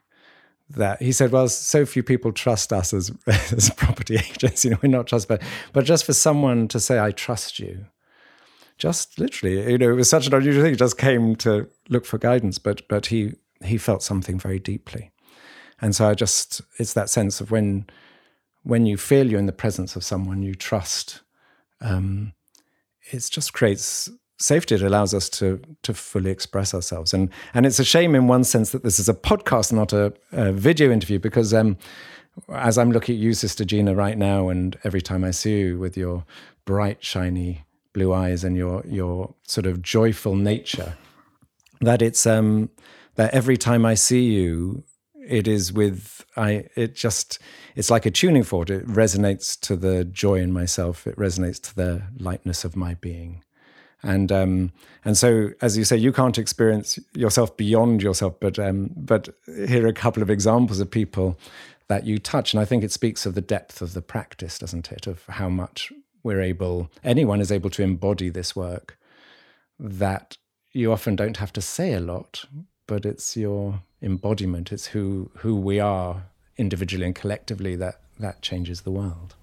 [0.70, 4.64] that he said, "Well, so few people trust us as as property agents.
[4.64, 7.86] You know, we're not trusted, but but just for someone to say, "I trust you."
[8.76, 10.72] Just literally, you know, it was such an unusual thing.
[10.72, 13.34] He just came to look for guidance, but but he
[13.64, 15.12] he felt something very deeply.
[15.80, 17.86] And so I just, it's that sense of when,
[18.62, 21.20] when you feel you're in the presence of someone you trust,
[21.80, 22.32] um,
[23.12, 24.74] it just creates safety.
[24.74, 27.14] It allows us to to fully express ourselves.
[27.14, 30.12] And and it's a shame in one sense that this is a podcast, not a,
[30.32, 31.76] a video interview, because um,
[32.48, 35.78] as I'm looking at you, Sister Jina, right now, and every time I see you
[35.78, 36.24] with your
[36.64, 40.96] bright, shiny blue eyes and your your sort of joyful nature
[41.80, 42.70] that it's um
[43.14, 44.82] that every time I see you,
[45.26, 47.38] it is with I it just
[47.74, 48.70] it's like a tuning fork.
[48.70, 51.06] It resonates to the joy in myself.
[51.06, 53.42] It resonates to the lightness of my being.
[54.02, 54.72] And um,
[55.04, 58.38] and so, as you say, you can't experience yourself beyond yourself.
[58.38, 61.38] But um, but here are a couple of examples of people
[61.88, 64.92] that you touch, and I think it speaks of the depth of the practice, doesn't
[64.92, 65.06] it?
[65.06, 65.90] Of how much
[66.22, 68.98] we're able, anyone is able to embody this work.
[69.78, 70.36] That
[70.72, 72.44] you often don't have to say a lot,
[72.86, 74.72] but it's your embodiment.
[74.72, 76.24] It's who who we are
[76.56, 79.34] individually and collectively that that changes the world.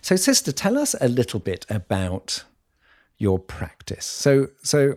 [0.00, 2.44] So, sister, tell us a little bit about
[3.18, 4.06] your practice.
[4.06, 4.94] So, so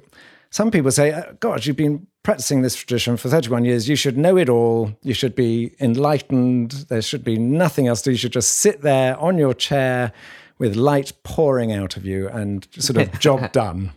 [0.49, 3.89] some people say, oh, "God, you've been practicing this tradition for 31 years.
[3.89, 4.93] You should know it all.
[5.01, 6.71] You should be enlightened.
[6.89, 8.05] There should be nothing else.
[8.05, 10.13] You should just sit there on your chair
[10.59, 13.91] with light pouring out of you and sort of job done."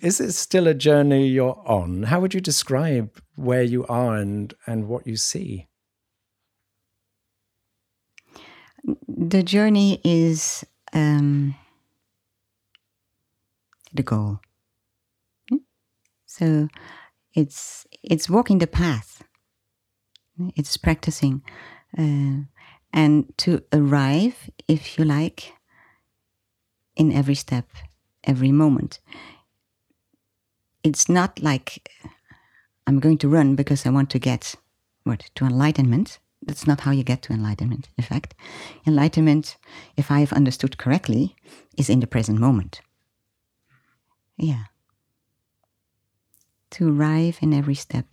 [0.00, 2.04] Is it still a journey you're on?
[2.04, 5.68] How would you describe where you are and and what you see?
[9.06, 11.54] The journey is um,
[13.92, 14.40] the goal.
[15.48, 15.58] Hmm?
[16.26, 16.68] So
[17.34, 19.22] it's it's walking the path.
[20.56, 21.42] It's practicing,
[21.96, 22.46] uh,
[22.92, 25.52] and to arrive, if you like,
[26.96, 27.68] in every step,
[28.24, 28.98] every moment.
[30.82, 31.88] It's not like
[32.86, 34.54] I'm going to run because I want to get
[35.04, 36.18] what to enlightenment.
[36.44, 37.88] That's not how you get to enlightenment.
[37.96, 38.34] In fact,
[38.86, 39.56] enlightenment,
[39.96, 41.36] if I have understood correctly,
[41.76, 42.80] is in the present moment.
[44.36, 44.64] Yeah.
[46.72, 48.06] To arrive in every step,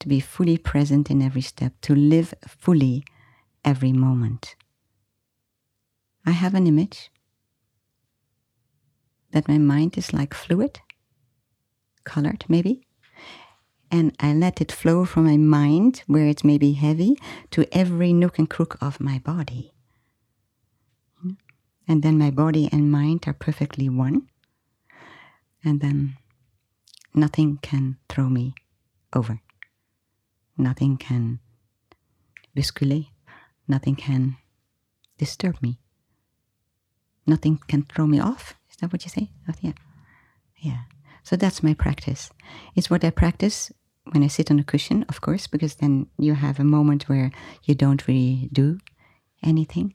[0.00, 3.04] to be fully present in every step, to live fully
[3.64, 4.54] every moment.
[6.24, 7.10] I have an image
[9.32, 10.80] that my mind is like fluid,
[12.04, 12.86] colored maybe,
[13.90, 17.16] and I let it flow from my mind, where it may be heavy,
[17.50, 19.72] to every nook and crook of my body.
[21.88, 24.28] And then my body and mind are perfectly one.
[25.66, 26.16] And then
[27.12, 28.54] nothing can throw me
[29.12, 29.40] over.
[30.56, 31.40] Nothing can
[32.56, 33.08] bousculer.
[33.66, 34.36] Nothing can
[35.18, 35.80] disturb me.
[37.26, 38.54] Nothing can throw me off.
[38.70, 39.30] Is that what you say?
[39.48, 39.72] Oh, yeah.
[40.58, 40.82] Yeah.
[41.24, 42.30] So that's my practice.
[42.76, 43.72] It's what I practice
[44.12, 47.32] when I sit on a cushion, of course, because then you have a moment where
[47.64, 48.78] you don't really do
[49.42, 49.94] anything.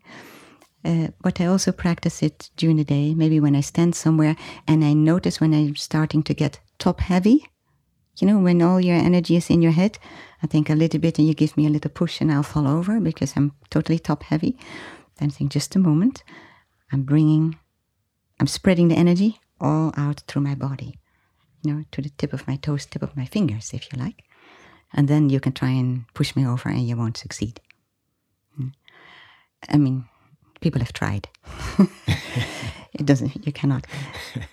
[0.83, 4.35] Uh, but I also practice it during the day, maybe when I stand somewhere
[4.67, 7.47] and I notice when I'm starting to get top heavy.
[8.19, 9.97] You know, when all your energy is in your head,
[10.43, 12.67] I think a little bit and you give me a little push and I'll fall
[12.67, 14.57] over because I'm totally top heavy.
[15.17, 16.23] Then think, just a moment,
[16.91, 17.57] I'm bringing,
[18.39, 20.99] I'm spreading the energy all out through my body
[21.63, 24.23] you know, to the tip of my toes, tip of my fingers, if you like.
[24.93, 27.61] And then you can try and push me over and you won't succeed.
[28.55, 28.69] Hmm.
[29.69, 30.05] I mean,
[30.61, 31.27] people have tried.
[32.93, 33.85] it doesn't, you cannot.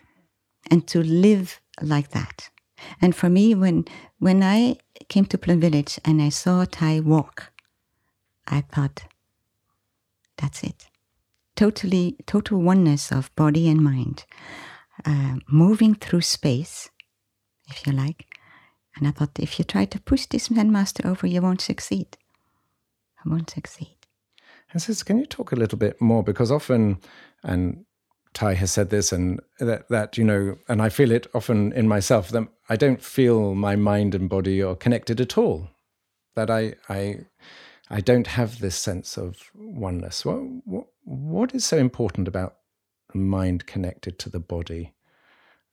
[0.71, 2.51] and to live like that.
[3.01, 3.85] And for me, when
[4.19, 4.77] when I
[5.09, 7.53] came to Plum Village and I saw Thay walk,
[8.47, 9.05] I thought,
[10.37, 10.87] that's it.
[11.57, 14.25] Totally, total oneness of body and mind,
[15.05, 16.89] uh, moving through space
[17.71, 18.27] if you like.
[18.97, 22.17] And I thought, if you try to push this Zen master over, you won't succeed.
[23.25, 23.98] I won't succeed.
[24.73, 26.23] And says, can you talk a little bit more?
[26.23, 26.99] Because often,
[27.43, 27.85] and
[28.35, 31.89] Thay has said this, and that, that, you know, and I feel it often in
[31.89, 35.71] myself, that I don't feel my mind and body are connected at all.
[36.37, 37.21] That I, I,
[37.89, 40.25] I don't have this sense of oneness.
[40.25, 42.57] What, what, what is so important about
[43.15, 44.93] mind connected to the body?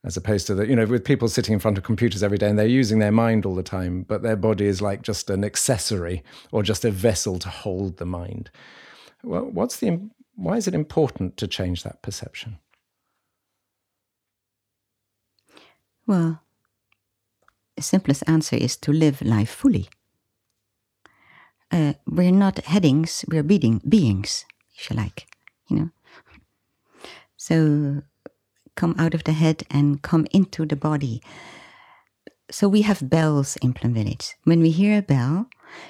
[0.05, 2.47] as opposed to the you know with people sitting in front of computers every day
[2.47, 5.43] and they're using their mind all the time but their body is like just an
[5.43, 8.49] accessory or just a vessel to hold the mind
[9.25, 9.99] well what's the
[10.35, 12.57] why is it important to change that perception
[16.07, 16.41] well
[17.75, 19.89] the simplest answer is to live life fully
[21.71, 24.45] uh, we're not headings we're being, beings
[24.77, 25.27] if you like
[25.69, 25.89] you know
[27.37, 28.01] so
[28.75, 31.21] come out of the head and come into the body.
[32.51, 34.35] So we have bells in Plum Village.
[34.43, 35.47] When we hear a bell,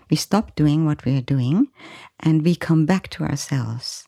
[0.09, 1.67] We stop doing what we are doing
[2.19, 4.07] and we come back to ourselves.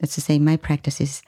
[0.00, 1.22] That's to say, my practice is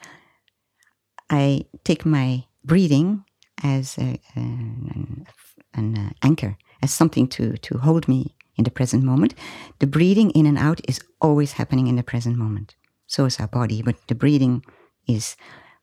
[1.29, 3.23] I take my breathing
[3.63, 5.25] as a, an,
[5.73, 9.33] an uh, anchor, as something to, to hold me in the present moment.
[9.79, 12.75] The breathing in and out is always happening in the present moment.
[13.07, 14.63] So is our body, but the breathing
[15.07, 15.35] is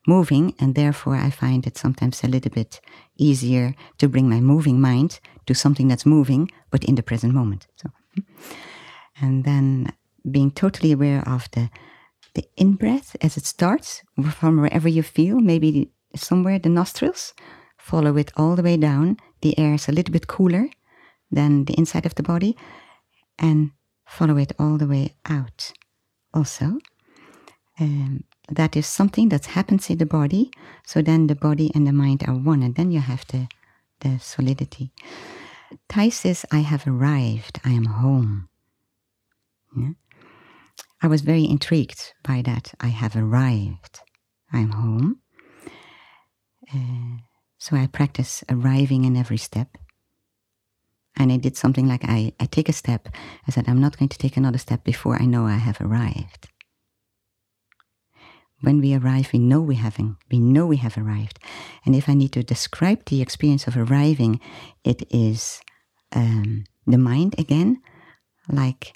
[0.07, 2.81] moving, and therefore I find it sometimes a little bit
[3.19, 7.67] easier to bring my moving mind to something that's moving, but in the present moment.
[7.75, 7.89] So,
[9.21, 9.91] and then
[10.29, 11.69] being totally aware of the
[12.35, 14.03] the in breath as it starts
[14.39, 17.33] from wherever you feel, maybe somewhere the nostrils,
[17.77, 19.17] follow it all the way down.
[19.41, 20.69] The air is a little bit cooler
[21.31, 22.55] than the inside of the body,
[23.37, 23.71] and
[24.05, 25.73] follow it all the way out.
[26.33, 26.77] Also,
[27.79, 30.51] um, that is something that happens in the body.
[30.85, 33.47] So then the body and the mind are one, and then you have the,
[34.01, 34.91] the solidity.
[35.87, 38.49] Thay says, I have arrived, I am home.
[39.77, 39.91] Yeah?
[41.01, 42.73] I was very intrigued by that.
[42.79, 44.01] I have arrived,
[44.51, 45.21] I'm home.
[46.73, 47.23] Uh,
[47.57, 49.77] so I practice arriving in every step.
[51.15, 53.09] And I did something like I, I take a step.
[53.47, 56.47] I said, I'm not going to take another step before I know I have arrived
[58.61, 61.39] when we arrive, we know we having, we know we have arrived.
[61.85, 64.39] And if I need to describe the experience of arriving,
[64.83, 65.61] it is
[66.13, 67.81] um, the mind again,
[68.49, 68.93] like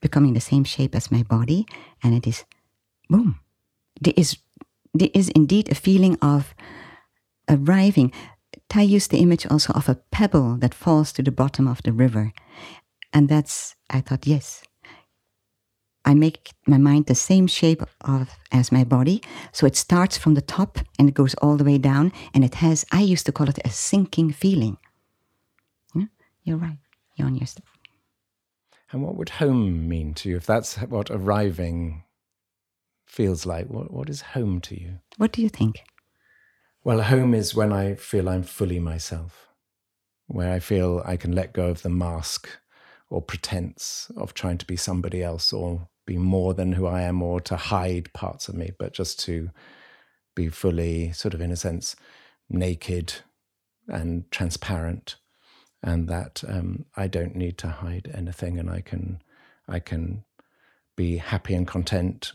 [0.00, 1.66] becoming the same shape as my body,
[2.02, 2.44] and it is
[3.08, 3.40] boom.
[4.00, 4.38] There is
[4.94, 6.54] there is indeed a feeling of
[7.48, 8.12] arriving.
[8.68, 11.92] Thay used the image also of a pebble that falls to the bottom of the
[11.92, 12.32] river.
[13.12, 14.62] And that's, I thought, yes,
[16.04, 19.22] I make my mind the same shape of as my body.
[19.52, 22.12] So it starts from the top and it goes all the way down.
[22.34, 24.78] And it has, I used to call it a sinking feeling.
[25.94, 26.06] Yeah?
[26.44, 26.78] You're right.
[27.16, 27.64] You're on your step.
[28.90, 32.04] And what would home mean to you if that's what arriving
[33.06, 33.68] feels like?
[33.68, 34.98] What, what is home to you?
[35.16, 35.82] What do you think?
[36.84, 39.46] Well, home is when I feel I'm fully myself,
[40.26, 42.48] where I feel I can let go of the mask
[43.08, 47.22] or pretense of trying to be somebody else or be more than who I am
[47.22, 49.50] or to hide parts of me, but just to
[50.34, 51.94] be fully, sort of, in a sense,
[52.48, 53.14] naked
[53.88, 55.16] and transparent,
[55.82, 59.22] and that um, I don't need to hide anything, and I can,
[59.68, 60.24] I can
[60.96, 62.32] be happy and content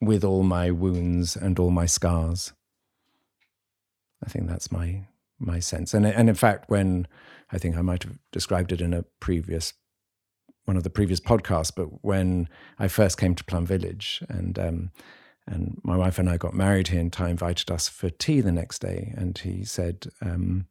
[0.00, 2.52] with all my wounds and all my scars.
[4.24, 5.06] I think that's my
[5.38, 7.06] my sense, and and in fact, when
[7.52, 9.74] I think I might have described it in a previous
[10.64, 12.48] one of the previous podcasts, but when
[12.78, 14.90] I first came to Plum Village and um,
[15.46, 18.52] and my wife and I got married here, and Thay invited us for tea the
[18.52, 20.66] next day, and he said, um,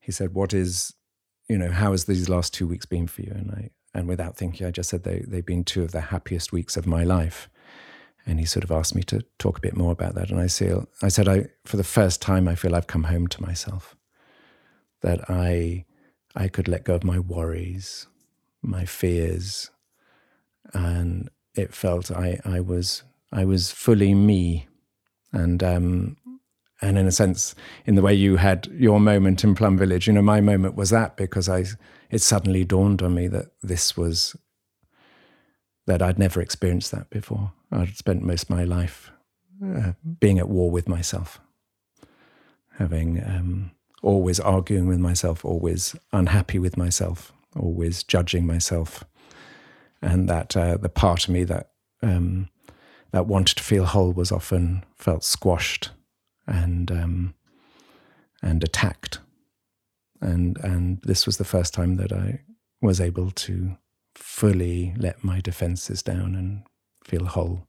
[0.00, 0.94] he said, "What is,
[1.48, 4.36] you know, how has these last two weeks been for you?" And I and without
[4.36, 7.48] thinking, I just said they they've been two of the happiest weeks of my life.
[8.26, 10.46] And he sort of asked me to talk a bit more about that, and I
[10.46, 13.96] feel I said I for the first time I feel I've come home to myself,
[15.00, 15.86] that I
[16.36, 18.06] I could let go of my worries,
[18.62, 19.70] my fears,
[20.72, 23.02] and it felt I I was
[23.32, 24.68] I was fully me,
[25.32, 26.16] and um,
[26.82, 27.54] and in a sense,
[27.84, 30.90] in the way you had your moment in Plum Village, you know, my moment was
[30.90, 31.64] that because I
[32.10, 34.36] it suddenly dawned on me that this was
[35.86, 37.52] that I'd never experienced that before.
[37.72, 39.10] I'd spent most of my life
[39.64, 41.40] uh, being at war with myself,
[42.78, 49.04] having um, always arguing with myself, always unhappy with myself, always judging myself,
[50.02, 51.70] and that uh, the part of me that
[52.02, 52.48] um,
[53.12, 55.90] that wanted to feel whole was often felt squashed
[56.46, 57.34] and um,
[58.42, 59.20] and attacked,
[60.20, 62.40] and and this was the first time that I
[62.80, 63.76] was able to
[64.14, 66.62] fully let my defenses down and
[67.04, 67.66] feel whole.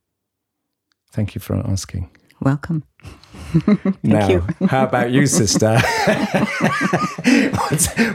[1.11, 2.09] Thank you for asking.
[2.41, 2.83] Welcome.
[4.03, 4.47] now, you.
[4.67, 5.77] how about you, sister?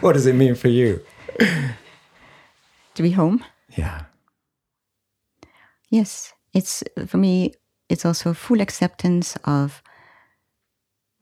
[0.00, 1.00] what does it mean for you?
[2.96, 3.44] To be home?
[3.76, 4.04] Yeah.
[5.90, 6.32] Yes.
[6.54, 7.52] It's for me,
[7.90, 9.82] it's also full acceptance of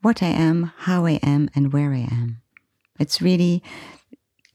[0.01, 2.41] what I am, how I am, and where I am.
[2.97, 3.61] It's really,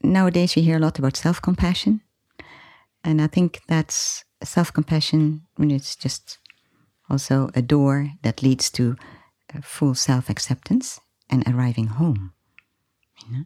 [0.01, 2.01] nowadays we hear a lot about self compassion.
[3.03, 6.39] And I think that's self compassion, I mean, it's just
[7.07, 8.95] also a door that leads to
[9.53, 10.99] uh, full self acceptance
[11.29, 12.33] and arriving home.
[13.27, 13.43] You know?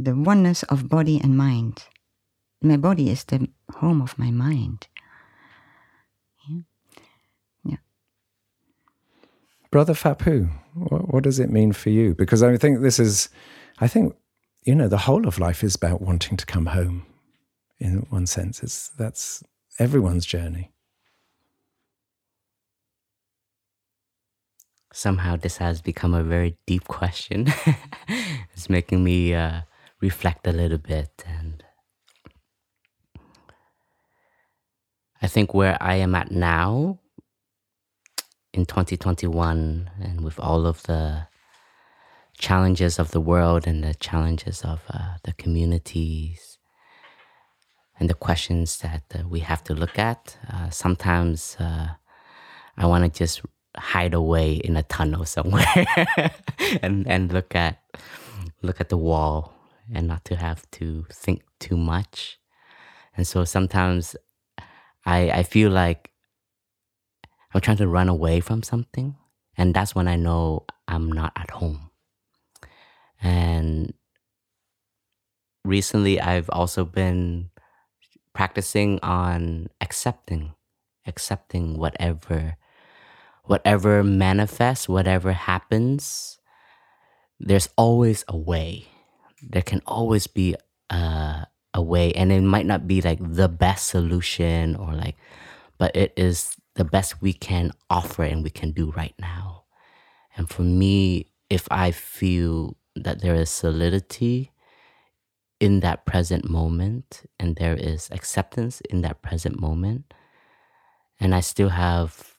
[0.00, 1.84] The oneness of body and mind.
[2.62, 4.86] My body is the home of my mind.
[6.48, 6.60] Yeah.
[7.64, 7.76] yeah.
[9.70, 12.14] Brother Phap Huu, what, what does it mean for you?
[12.14, 13.28] Because I think this is,
[13.80, 14.14] I think
[14.68, 17.06] you know, the whole of life is about wanting to come home.
[17.78, 19.42] In one sense, it's that's
[19.78, 20.72] everyone's journey.
[24.92, 27.46] Somehow, this has become a very deep question.
[28.52, 29.62] it's making me uh,
[30.00, 31.64] reflect a little bit, and
[35.20, 37.00] I think where I am at now
[38.52, 41.28] in 2021, and with all of the
[42.38, 46.58] challenges of the world and the challenges of uh, the communities
[47.98, 50.38] and the questions that uh, we have to look at.
[50.50, 51.88] Uh, sometimes uh,
[52.76, 53.42] I want to just
[53.76, 55.86] hide away in a tunnel somewhere
[56.82, 57.80] and and look at
[58.62, 59.57] look at the wall
[59.92, 62.38] and not to have to think too much.
[63.16, 64.16] And so sometimes
[65.04, 66.10] I I feel like
[67.54, 69.16] I'm trying to run away from something,
[69.56, 71.90] and that's when I know I'm not at home.
[73.22, 73.94] And
[75.64, 77.50] recently, I've also been
[78.32, 80.54] practicing on accepting,
[81.06, 82.56] accepting whatever,
[83.44, 86.38] whatever manifests, whatever happens.
[87.40, 88.86] There's always a way.
[89.42, 90.54] There can always be
[90.90, 95.16] a, a way, and it might not be like the best solution or like,
[95.78, 99.64] but it is the best we can offer and we can do right now.
[100.36, 104.52] And for me, if I feel that there is solidity
[105.60, 110.14] in that present moment and there is acceptance in that present moment.
[111.20, 112.36] And I still have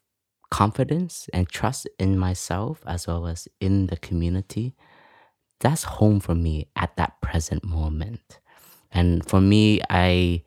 [0.49, 4.75] confidence and trust in myself as well as in the community.
[5.59, 8.39] That's home for me at that present moment.
[8.91, 10.43] And for me, I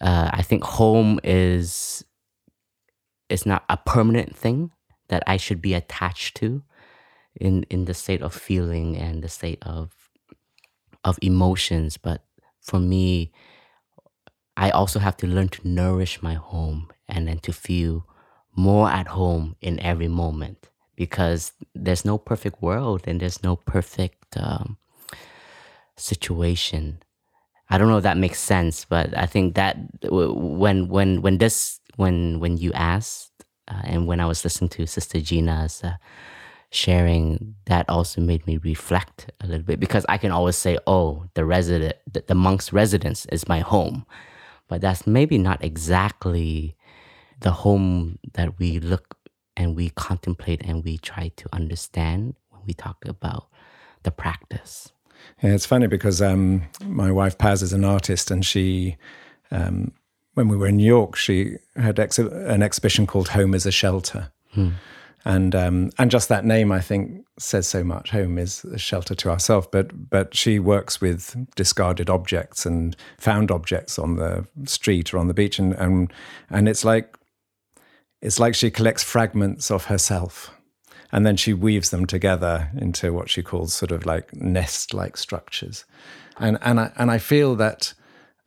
[0.00, 2.04] uh, I think home is
[3.28, 4.70] is not a permanent thing
[5.08, 6.62] that I should be attached to
[7.40, 9.92] in in the state of feeling and the state of
[11.04, 12.24] of emotions but
[12.60, 13.30] for me
[14.56, 18.06] i also have to learn to nourish my home and then to feel
[18.56, 24.36] more at home in every moment because there's no perfect world and there's no perfect
[24.36, 24.76] um,
[25.96, 26.98] situation
[27.70, 31.80] i don't know if that makes sense but i think that when when when this
[31.96, 33.32] when when you asked
[33.68, 35.96] uh, and when i was listening to sister jina's uh,
[36.70, 41.26] sharing that also made me reflect a little bit because I can always say, oh,
[41.34, 44.04] the resident, the, the monk's residence is my home.
[44.68, 46.76] But that's maybe not exactly
[47.40, 49.15] the home that we look
[49.56, 53.48] and we contemplate and we try to understand when we talk about
[54.02, 54.92] the practice.
[55.42, 58.96] Yeah, it's funny because um, my wife Paz is an artist, and she,
[59.50, 59.92] um,
[60.34, 63.72] when we were in New York, she had ex- an exhibition called "Home as a
[63.72, 64.70] Shelter," hmm
[65.26, 68.10] and um, and just that name I think says so much.
[68.10, 73.50] Home is a shelter to ourselves, but but she works with discarded objects and found
[73.50, 76.12] objects on the street or on the beach, and and
[76.48, 77.18] and it's like
[78.26, 80.50] it's like she collects fragments of herself,
[81.10, 85.84] and then she weaves them together into what she calls sort of like nest-like structures,
[86.38, 87.94] and and I and I feel that.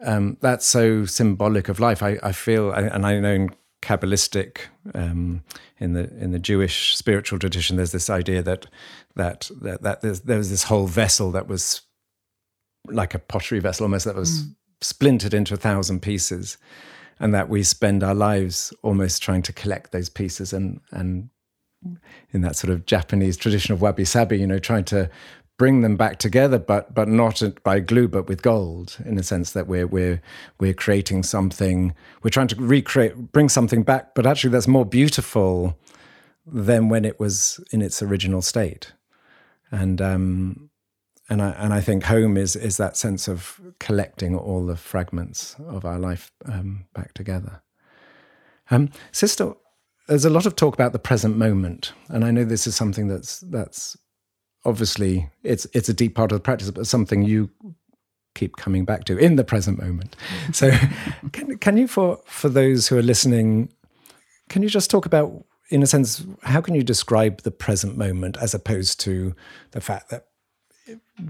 [0.02, 2.02] Um, that's so symbolic of life.
[2.02, 3.50] I, I feel, and I know in
[3.82, 4.60] Kabbalistic
[4.94, 5.44] um,
[5.78, 7.76] in the in the Jewish spiritual tradition.
[7.76, 8.66] There's this idea that
[9.16, 11.82] that that, that there's, there was this whole vessel that was
[12.86, 14.56] like a pottery vessel, almost that was mm.
[14.80, 16.58] splintered into a thousand pieces,
[17.20, 21.30] and that we spend our lives almost trying to collect those pieces and and
[22.32, 25.10] in that sort of Japanese tradition of wabi sabi, you know, trying to
[25.58, 29.52] bring them back together, but but not by glue, but with gold, in a sense
[29.52, 30.22] that we're we're
[30.60, 31.94] we're creating something.
[32.24, 35.78] We're trying to recreate, bring something back, but actually that's more beautiful
[36.48, 38.94] than when it was in its original state.
[39.72, 40.69] And um,
[41.30, 45.56] and I and I think home is is that sense of collecting all the fragments
[45.68, 47.62] of our life um, back together.
[48.72, 49.54] Um, sister,
[50.08, 53.08] there's a lot of talk about the present moment, and I know this is something
[53.08, 53.98] that's that's
[54.66, 57.50] obviously it's it's a deep part of the practice, but something you
[58.36, 60.16] keep coming back to in the present moment.
[60.52, 60.72] So,
[61.32, 63.70] can can you for for those who are listening,
[64.50, 68.38] can you just talk about, in a sense, how can you describe the present moment
[68.38, 69.36] as opposed to
[69.72, 70.29] the fact that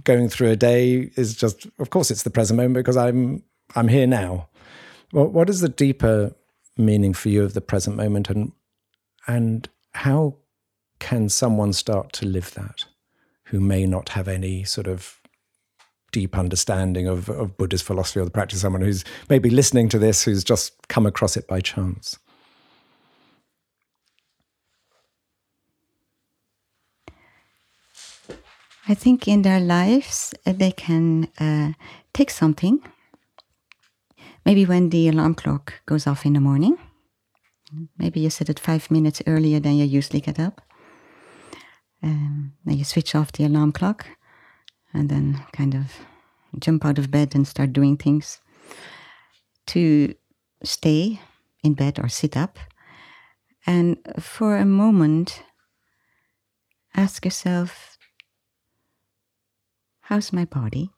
[0.03, 3.43] going through a day is just, of course, it's the present moment because I'm
[3.76, 4.49] I'm here now.
[5.12, 6.34] Well, what is the deeper
[6.78, 8.51] meaning for you of the present moment, and
[9.28, 10.36] and how
[10.99, 12.86] can someone start to live that?
[13.49, 15.20] who may not have any sort of
[16.12, 20.24] deep understanding of, of Buddhist philosophy or the practice, someone who's maybe listening to this
[20.24, 22.20] who's just come across it by chance?
[28.89, 31.73] I think in their lives uh, they can uh,
[32.11, 32.79] take something.
[34.45, 36.75] Maybe when the alarm clock goes off in the morning,
[37.99, 40.61] maybe you set it five minutes earlier than you usually get up.
[42.01, 44.07] Um, you switch off the alarm clock
[44.91, 45.93] and then kind of
[46.57, 48.41] jump out of bed and start doing things.
[49.67, 50.15] To
[50.63, 51.21] stay
[51.63, 52.57] in bed or sit up
[53.67, 55.43] and for a moment
[56.95, 57.98] ask yourself
[60.10, 60.89] how's my body?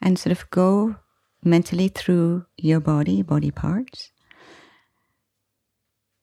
[0.00, 0.96] And sort of go
[1.42, 4.12] mentally through your body, body parts.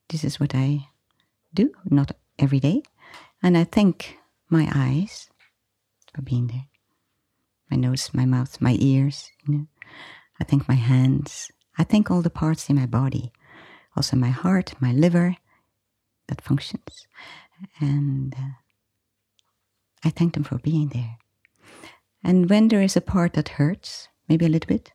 [0.10, 0.88] This is what I
[1.54, 2.82] do, not every day.
[3.44, 4.18] And I thank
[4.50, 5.30] my eyes
[6.16, 6.68] for being there,
[7.70, 9.30] my nose, my mouth, my ears.
[9.46, 9.68] You know.
[10.40, 11.52] I thank my hands.
[11.78, 13.34] I thank all the parts in my body,
[13.98, 15.36] also my heart, my liver
[16.28, 17.06] that functions.
[17.80, 18.56] And uh,
[20.08, 21.18] I thank them for being there.
[22.24, 24.94] And when there is a part that hurts, maybe a little bit,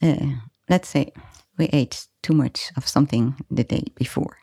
[0.00, 0.36] uh,
[0.68, 1.12] let's say
[1.58, 4.38] we ate too much of something the day before.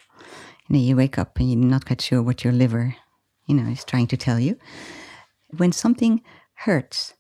[0.68, 2.96] And then you wake up and you're not quite sure what your liver,
[3.48, 4.58] you know, is trying to tell you.
[5.58, 6.22] When something
[6.54, 7.14] hurts,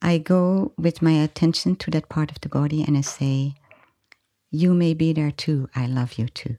[0.00, 3.54] I go with my attention to that part of the body and I say,
[4.50, 5.68] You may be there too.
[5.74, 6.56] I love you too.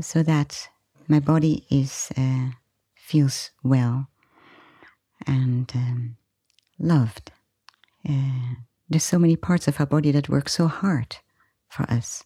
[0.00, 0.68] So that
[1.08, 2.50] my body is uh,
[3.06, 4.08] feels well
[5.26, 6.16] and um,
[6.78, 7.30] loved.
[8.08, 8.56] Uh,
[8.88, 11.16] there's so many parts of our body that work so hard
[11.68, 12.24] for us.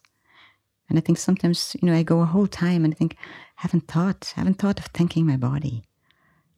[0.89, 3.17] And I think sometimes, you know, I go a whole time and I think,
[3.59, 5.85] I haven't thought, haven't thought of thanking my body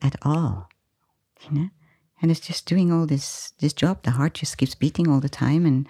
[0.00, 0.68] at all.
[1.40, 1.68] You know?
[2.20, 4.04] And it's just doing all this this job.
[4.04, 5.88] The heart just keeps beating all the time and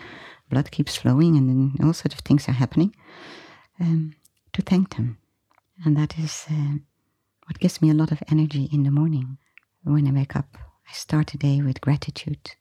[0.48, 2.96] blood keeps flowing and then all sorts of things are happening.
[3.78, 4.14] Um,
[4.54, 5.18] to thank them.
[5.84, 6.78] And that is uh,
[7.46, 9.38] what gives me a lot of energy in the morning.
[9.84, 10.56] When I wake up,
[10.88, 12.52] I start the day with gratitude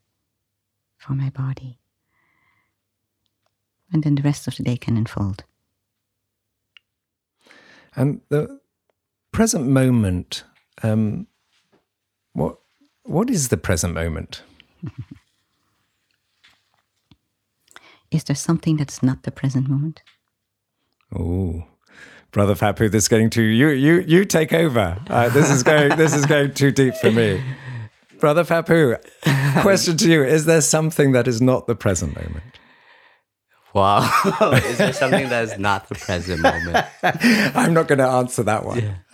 [0.98, 1.80] for my body.
[3.92, 5.44] And then the rest of the day can unfold.
[7.96, 8.60] And the
[9.32, 10.44] present moment,
[10.82, 11.28] um,
[12.34, 12.58] what
[13.04, 14.44] what is the present moment?
[18.12, 20.02] is there something that's not the present moment?
[21.14, 21.66] Oh,
[22.32, 23.70] brother Phap Huu, this is getting to you.
[23.70, 24.98] You you take over.
[25.08, 27.44] Uh, this is going this is going too deep for me.
[28.20, 32.44] Brother Phap Huu, question to you: Is there something that is not the present moment?
[33.74, 34.02] Wow.
[34.66, 36.86] is there something that is not the present moment?
[37.56, 38.80] I'm not going to answer that one.
[38.80, 38.96] Yeah.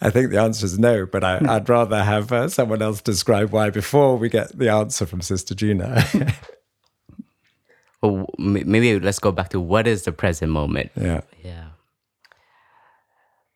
[0.00, 3.50] I think the answer is no, but I, would rather have uh, someone else describe
[3.50, 6.04] why before we get the answer from Sister Jina.
[8.02, 10.92] well, maybe let's go back to what is the present moment?
[10.94, 11.22] Yeah.
[11.42, 11.70] Yeah.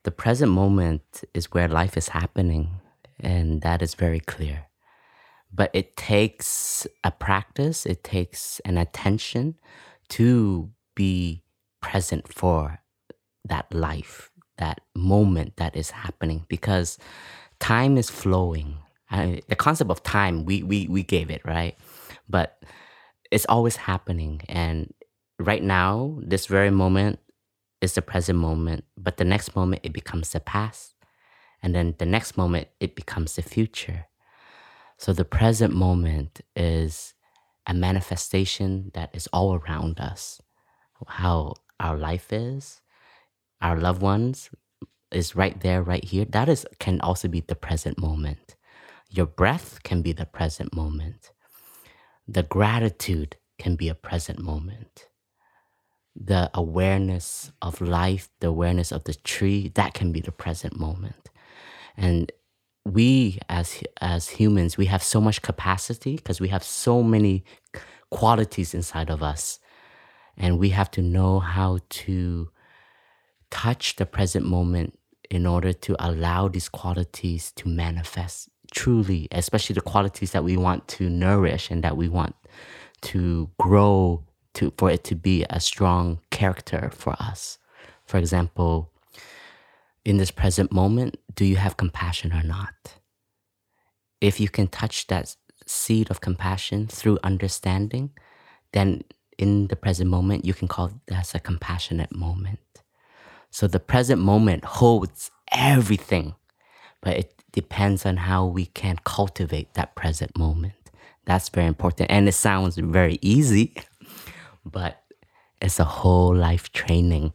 [0.05, 2.81] The present moment is where life is happening,
[3.21, 4.69] and that is very clear
[5.53, 9.55] but it takes a practice, it takes an attention
[10.11, 11.43] to be
[11.81, 12.81] present for
[13.45, 16.99] that life, that moment that is happening because
[17.61, 18.77] time is flowing.
[19.11, 21.77] I, the concept of time, we, we, we gave it, right?
[22.29, 22.63] But
[23.31, 24.43] it's always happening.
[24.49, 24.93] And
[25.39, 27.21] right now, this very moment
[27.81, 30.95] is the present moment, but the next moment it becomes the past.
[31.63, 34.07] And then the next moment it becomes the future.
[34.97, 37.15] So the present moment is
[37.67, 40.41] a manifestation that is all around us.
[41.07, 42.81] How our life is,
[43.61, 44.51] our loved ones
[45.13, 46.25] is right there, right here.
[46.25, 48.57] That is can also be the present moment.
[49.11, 51.33] Your breath can be the present moment.
[52.27, 55.08] The gratitude can be a present moment.
[56.21, 61.31] The awareness of life, the awareness of the tree, that can be the present moment.
[61.97, 62.33] And
[62.93, 67.45] we as as humans we have so much capacity because we have so many
[68.11, 69.59] qualities inside of us
[70.37, 72.49] and we have to know how to
[73.51, 74.99] touch the present moment
[75.31, 80.87] in order to allow these qualities to manifest truly especially the qualities that we want
[80.89, 82.35] to nourish and that we want
[83.01, 84.25] to grow
[84.59, 87.59] to for it to be a strong character for us
[88.07, 88.91] for example
[90.09, 92.73] in this present moment, do you have compassion or not?
[94.23, 95.37] If you can touch that
[95.67, 98.13] seed of compassion through understanding,
[98.73, 99.03] then
[99.37, 102.59] in the present moment, you can call that a compassionate moment.
[103.51, 106.35] So the present moment holds everything,
[107.03, 110.73] but it depends on how we can cultivate that present moment.
[111.27, 112.11] That's very important.
[112.11, 113.75] And it sounds very easy,
[114.69, 115.03] but
[115.61, 117.33] it's a whole life training.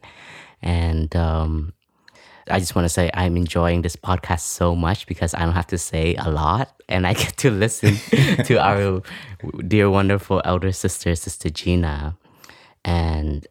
[0.62, 1.74] And um,
[2.48, 5.66] I just want to say I'm enjoying this podcast so much because I don't have
[5.68, 7.96] to say a lot and I get to listen
[8.44, 9.02] to our
[9.66, 12.16] dear, wonderful elder sister, Sister Jina.
[12.84, 13.46] And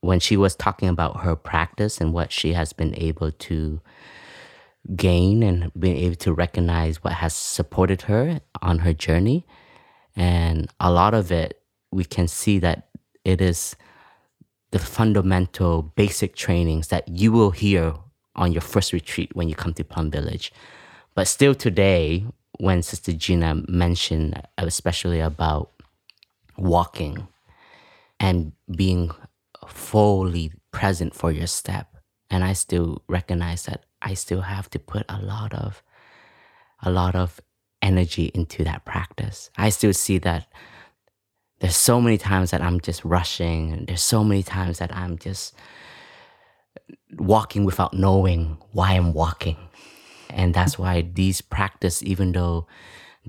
[0.00, 3.80] when she was talking about her practice and what she has been able to
[4.96, 9.46] gain and being able to recognize what has supported her on her journey.
[10.16, 11.60] And a lot of it,
[11.92, 12.88] we can see that
[13.30, 13.76] it is
[14.70, 17.94] the fundamental basic trainings that you will hear
[18.36, 20.52] on your first retreat when you come to Plum Village.
[21.14, 22.24] But still today,
[22.58, 25.70] when Sister Jina mentioned, uh, especially about
[26.56, 27.26] walking
[28.18, 29.10] and being
[29.66, 31.96] fully present for your step,
[32.30, 35.82] and I still recognize that I still have to put a lot of
[36.82, 37.40] a lot of
[37.82, 39.50] energy into that practice.
[39.56, 40.46] I still see that
[41.60, 45.18] there's so many times that I'm just rushing and there's so many times that I'm
[45.18, 45.54] just
[47.18, 49.56] walking without knowing why I'm walking.
[50.30, 52.66] And that's why these practice even though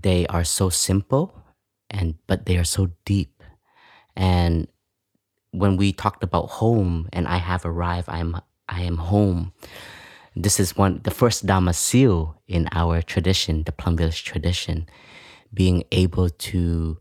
[0.02, 1.36] they are so simple
[1.90, 3.44] and but they are so deep.
[4.16, 4.68] And
[5.52, 8.38] when we talked about home and I have arrived, I'm
[8.70, 9.52] I am home.
[10.36, 14.88] This is one the first Dharma seal in our tradition, the Plum Village tradition,
[15.54, 17.01] being able to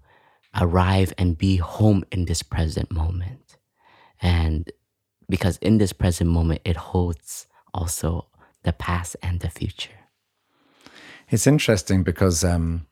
[0.58, 3.56] arrive and be home in this present moment.
[4.20, 4.70] And
[5.28, 8.26] because in this present moment, it holds also
[8.62, 9.90] the past and the future.
[11.28, 12.86] It's interesting because um,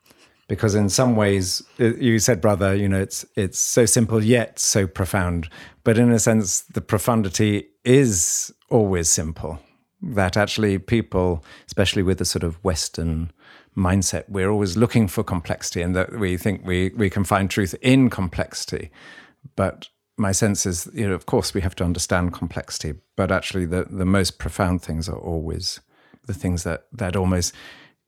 [0.46, 4.86] because in some ways you said brother you know it's it's so simple yet so
[4.86, 5.50] profound
[5.84, 9.60] but in a sense the profundity is always simple
[10.00, 13.32] that actually people, especially with a sort of Western
[13.78, 17.74] mindset, we're always looking for complexity and that we think we, we can find truth
[17.80, 18.90] in complexity.
[19.56, 23.64] But my sense is, you know, of course we have to understand complexity, but actually
[23.64, 25.80] the, the most profound things are always
[26.26, 27.54] the things that, that almost,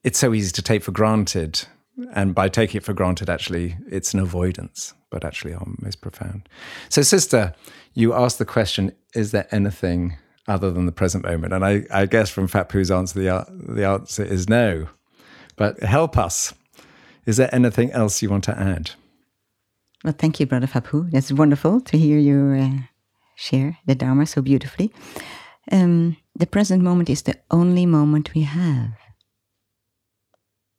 [0.03, 1.65] it's so easy to take for granted.
[2.13, 6.49] And by taking it for granted, actually, it's an avoidance, but actually are most profound.
[6.89, 7.55] So, sister,
[7.95, 10.17] you asked the question, is there anything
[10.49, 11.53] other than the present moment?
[11.53, 14.89] And I, I guess from Phap answer, the, the answer is no.
[15.61, 16.55] But help us.
[17.27, 18.93] Is there anything else you want to add?
[20.03, 22.83] Well, thank you, Brother Phap That's wonderful to hear you uh,
[23.37, 24.91] share the Dharma so beautifully.
[25.71, 28.97] Um, the present moment is the only moment we have.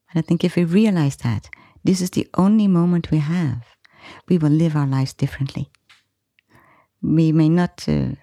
[0.10, 1.48] And I think if we realize that
[1.84, 3.62] this is the only moment we have,
[4.28, 5.70] we will live our lives differently.
[7.04, 8.16] We may not uh,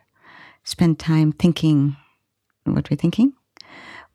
[0.64, 1.96] spend time thinking
[2.64, 3.34] what we're thinking.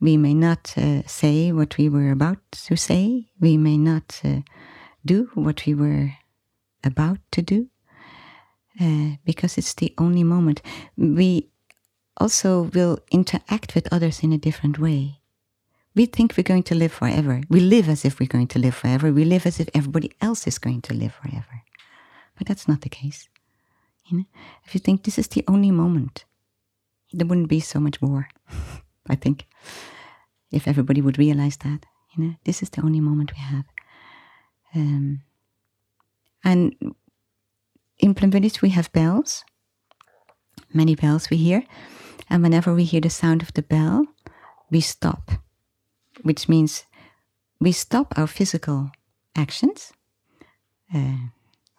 [0.03, 3.29] We may not uh, say what we were about to say.
[3.39, 4.41] We may not uh,
[5.05, 6.11] do what we were
[6.83, 7.69] about to do
[8.81, 10.61] uh, because it's the only moment.
[10.97, 11.47] We
[12.17, 15.21] also will interact with others in a different way.
[15.95, 17.41] We think we're going to live forever.
[17.47, 19.09] We live as if we're going to live forever.
[19.13, 21.63] We live as if everybody else is going to live forever.
[22.37, 23.29] But that's not the case.
[24.07, 24.25] You know?
[24.65, 26.25] If you think this is the only moment,
[27.13, 28.27] there wouldn't be so much war,
[29.09, 29.45] I think,
[30.51, 31.85] if everybody would realize that.
[32.15, 33.65] You know, this is the only moment we have.
[34.75, 35.21] Um,
[36.43, 36.75] and
[37.99, 39.43] in Plum Village, we have bells,
[40.73, 41.63] many bells we hear.
[42.29, 44.05] And whenever we hear the sound of the bell,
[44.69, 45.31] we stop,
[46.21, 46.85] which means
[47.59, 48.91] we stop our physical
[49.35, 49.93] actions.
[50.93, 51.29] Uh,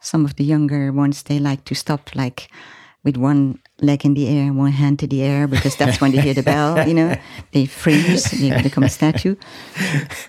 [0.01, 2.51] some of the younger ones, they like to stop like
[3.03, 6.21] with one leg in the air, one hand to the air, because that's when they
[6.21, 7.17] hear the bell, you know,
[7.53, 9.37] they freeze, they become a statue.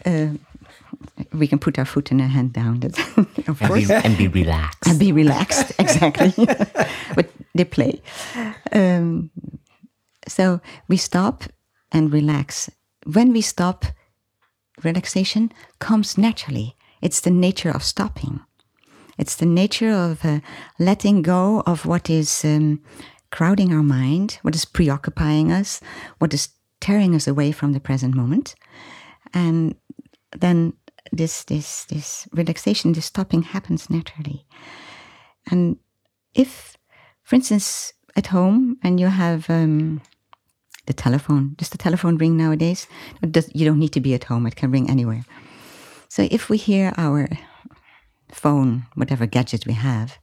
[0.05, 0.27] Uh,
[1.33, 2.97] we can put our foot and our hand down, of
[3.47, 3.87] and course.
[3.87, 4.87] Be, and be relaxed.
[4.87, 6.33] And be relaxed, exactly.
[7.15, 8.01] but they play.
[8.71, 9.31] Um,
[10.27, 11.43] so we stop
[11.91, 12.69] and relax.
[13.05, 13.85] When we stop,
[14.83, 16.75] relaxation comes naturally.
[17.01, 18.39] It's the nature of stopping.
[19.17, 20.39] It's the nature of uh,
[20.79, 22.81] letting go of what is um,
[23.31, 25.81] crowding our mind, what is preoccupying us,
[26.19, 26.49] what is
[26.81, 28.55] tearing us away from the present moment.
[29.33, 29.75] And
[30.37, 30.73] then
[31.11, 34.45] this this this relaxation, this stopping happens naturally.
[35.51, 35.77] And
[36.33, 36.77] if,
[37.23, 40.01] for instance, at home and you have um,
[40.85, 42.87] the telephone, does the telephone ring nowadays?
[43.21, 45.23] Does, you don't need to be at home; it can ring anywhere.
[46.09, 47.27] So if we hear our
[48.35, 50.17] phone, whatever gadget we have,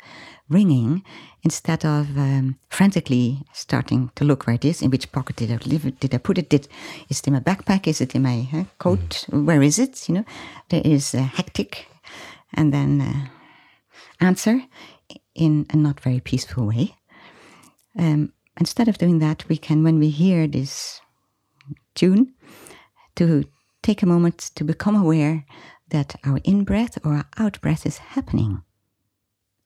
[0.48, 1.02] ringing
[1.42, 4.82] instead of um, frantically starting to look where it is.
[4.82, 5.98] In which pocket did I leave it?
[6.00, 6.48] Did I put it?
[6.48, 6.68] Did
[7.08, 7.86] is it in my backpack?
[7.86, 9.26] Is it in my uh, coat?
[9.30, 9.44] Mm.
[9.44, 10.08] Where is it?
[10.08, 10.24] You know,
[10.68, 11.86] there is uh, hectic,
[12.54, 13.28] and then uh,
[14.20, 14.62] answer
[15.34, 16.94] in a not very peaceful way.
[17.98, 21.00] Um, instead of doing that, we can, when we hear this
[21.94, 22.34] tune
[23.16, 23.44] to
[23.82, 25.44] take a moment to become aware
[25.93, 28.62] that our in breath or our out breath is happening.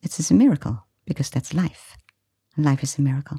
[0.02, 1.96] It's a miracle because that's life.
[2.56, 3.38] Life is a miracle.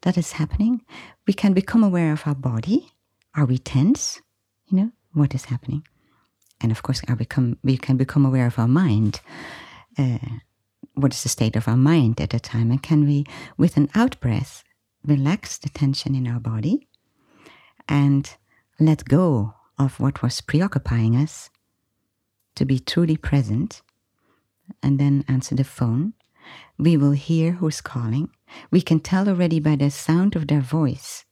[0.00, 0.82] That is happening.
[1.26, 2.92] We can become aware of our body.
[3.36, 4.22] Are we tense?
[4.68, 5.86] You know, what is happening?
[6.60, 7.02] And of course,
[7.62, 9.20] we can become aware of our mind.
[9.98, 10.18] Uh,
[10.94, 12.70] what is the state of our mind at that time?
[12.70, 13.26] And can we,
[13.58, 14.64] with an out breath,
[15.04, 16.88] relax the tension in our body
[17.88, 18.34] and
[18.80, 21.50] let go of what was preoccupying us
[22.54, 23.82] to be truly present
[24.82, 26.14] and then answer the phone.
[26.78, 28.30] We will hear who's calling.
[28.70, 31.24] We can tell already by the sound of their voice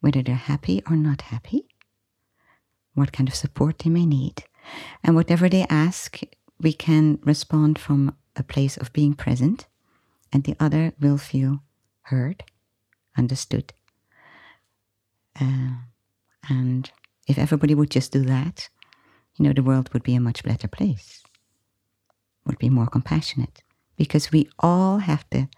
[0.00, 1.66] whether they're happy or not happy,
[2.94, 4.44] what kind of support they may need.
[5.02, 6.20] And whatever they ask,
[6.60, 9.66] we can respond from a place of being present,
[10.32, 11.60] and the other will feel
[12.02, 12.44] heard,
[13.16, 13.72] understood.
[15.40, 15.76] Uh,
[16.48, 16.90] and
[17.26, 18.68] if everybody would just do that,
[19.38, 21.22] you know, the world would be a much better place,
[22.44, 23.62] would be more compassionate,
[23.96, 25.48] because we all have the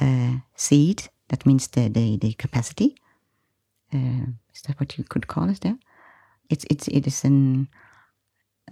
[0.00, 2.96] uh, seed, that means the, the, the capacity.
[3.92, 5.78] Uh, is that what you could call it there?
[6.48, 7.68] It's, it's, it is an,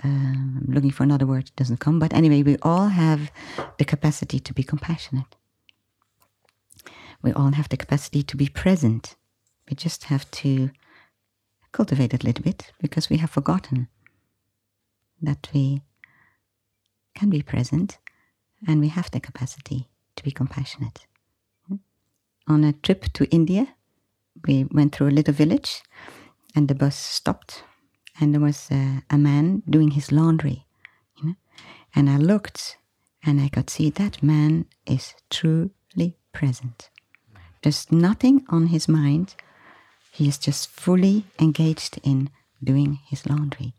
[0.05, 3.31] uh, I'm looking for another word, it doesn't come, but anyway, we all have
[3.79, 5.37] the capacity to be compassionate.
[7.21, 9.17] We all have the capacity to be present.
[9.69, 10.71] We just have to
[11.73, 13.89] cultivate it a little bit because we have forgotten
[15.23, 15.83] that we
[17.15, 17.99] can be present
[18.67, 21.07] and we have the capacity to be compassionate.
[22.47, 23.75] On a trip to India,
[24.47, 25.83] we went through a little village
[26.55, 27.63] and the bus stopped
[28.21, 30.67] and there was a, a man doing his laundry.
[31.17, 31.35] You know?
[31.95, 32.79] And I looked
[33.25, 36.91] and I could see that man is truly present.
[37.63, 39.35] There's nothing on his mind.
[40.13, 42.31] He is just fully engaged in
[42.63, 43.75] doing his laundry.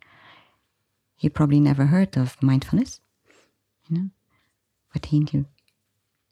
[1.20, 3.02] He probably never heard of mindfulness,
[3.90, 4.10] you know,
[4.94, 5.46] but he knew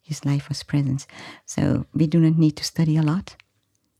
[0.01, 1.05] his life was presence.
[1.45, 3.35] So we do not need to study a lot.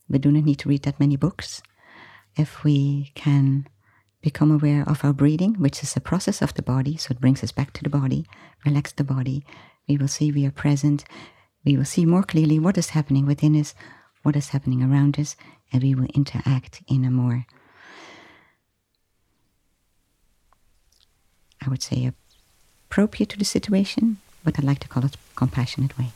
[0.07, 1.61] We do not need to read that many books.
[2.37, 3.67] If we can
[4.21, 7.43] become aware of our breathing, which is a process of the body, so it brings
[7.43, 8.25] us back to the body,
[8.65, 9.45] relax the body,
[9.89, 11.03] we will see we are present.
[11.65, 13.75] We will see more clearly what is happening within us,
[14.23, 15.35] what is happening around us,
[15.73, 17.45] and we will interact in a more
[21.67, 22.11] I would say,
[22.89, 26.11] appropriate to the situation, but I'd like to call it compassionate way.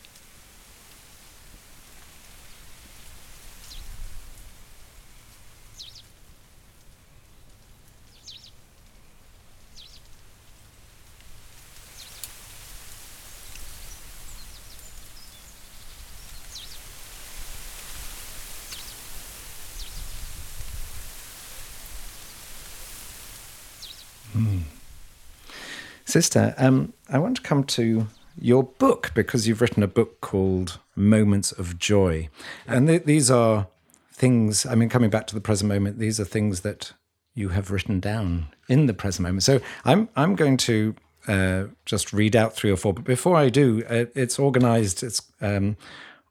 [26.11, 28.05] Sister, um, I want to come to
[28.37, 32.27] your book because you've written a book called Moments of Joy.
[32.67, 33.67] And th- these are
[34.11, 36.91] things, I mean, coming back to the present moment, these are things that
[37.33, 39.43] you have written down in the present moment.
[39.43, 40.95] So I'm, I'm going to
[41.29, 42.93] uh, just read out three or four.
[42.93, 45.77] But before I do, uh, it's organized it's um,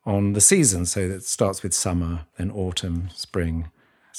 [0.05, 0.85] on the season.
[0.85, 3.71] So it starts with summer, then autumn, spring,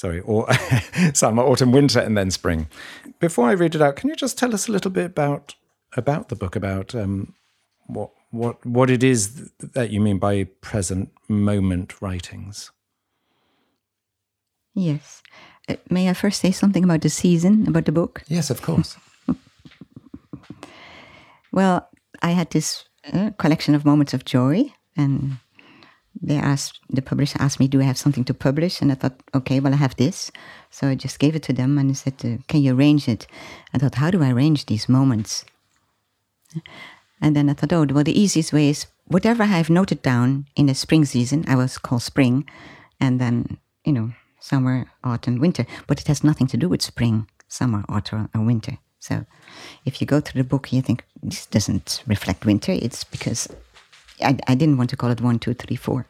[0.02, 0.46] sorry, or
[1.14, 2.66] summer, autumn, winter, and then spring.
[3.20, 5.54] Before I read it out, can you just tell us a little bit about
[5.96, 7.34] about the book, about um,
[7.86, 12.72] what what what it is that you mean by present moment writings?
[14.74, 15.22] Yes.
[15.68, 18.24] Uh, may I first say something about the season, about the book?
[18.26, 18.96] Yes, of course.
[21.52, 21.88] well,
[22.22, 25.36] I had this uh, collection of moments of joy, and
[26.20, 29.20] they asked the publisher asked me, "Do I have something to publish?" And I thought,
[29.34, 30.30] "Okay, well, I have this."
[30.70, 33.26] So I just gave it to them, and they said, uh, "Can you arrange it?"
[33.72, 35.44] I thought, "How do I arrange these moments?"
[37.20, 40.46] And then I thought, "Oh, well, the easiest way is whatever I have noted down
[40.54, 42.44] in the spring season, I was called spring,
[43.00, 45.66] and then you know summer, autumn, winter.
[45.86, 49.24] But it has nothing to do with spring, summer, autumn, or winter." So,
[49.84, 52.72] if you go through the book, you think this doesn't reflect winter.
[52.72, 53.48] It's because
[54.20, 56.06] I, I didn't want to call it one, two, three, four.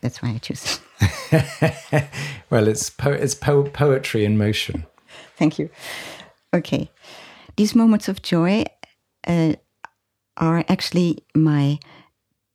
[0.00, 0.80] That's why I choose.
[2.50, 4.86] well, it's po- it's po- poetry in motion.
[5.36, 5.70] Thank you.
[6.52, 6.90] Okay,
[7.56, 8.64] these moments of joy
[9.26, 9.54] uh,
[10.36, 11.78] are actually my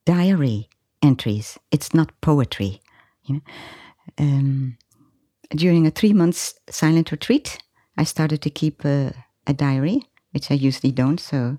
[0.06, 0.68] diary
[1.02, 1.58] entries.
[1.70, 2.80] It's not poetry.
[3.24, 3.40] You know,
[4.18, 4.78] um,
[5.50, 7.58] during a three months silent retreat,
[7.96, 9.12] I started to keep a,
[9.46, 11.20] a diary, which I usually don't.
[11.20, 11.56] So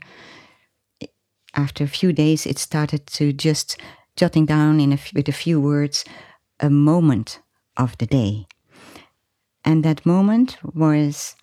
[1.54, 3.78] after a few days, it started to just
[4.16, 6.06] jotting down in a, with a few words
[6.60, 7.40] a moment
[7.78, 8.46] of the day.
[9.64, 11.36] And that moment was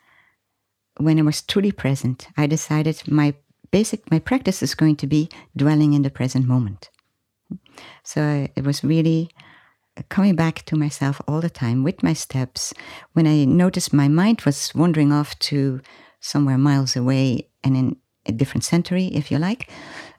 [0.98, 2.28] when I was truly present.
[2.36, 3.34] I decided my
[3.70, 6.90] basic, my practice is going to be dwelling in the present moment.
[8.02, 9.30] So it was really
[9.96, 12.74] uh, coming back to myself all the time with my steps.
[13.12, 15.80] When I noticed my mind was wandering off to
[16.20, 17.96] somewhere miles away and in
[18.28, 19.70] a different century, if you like,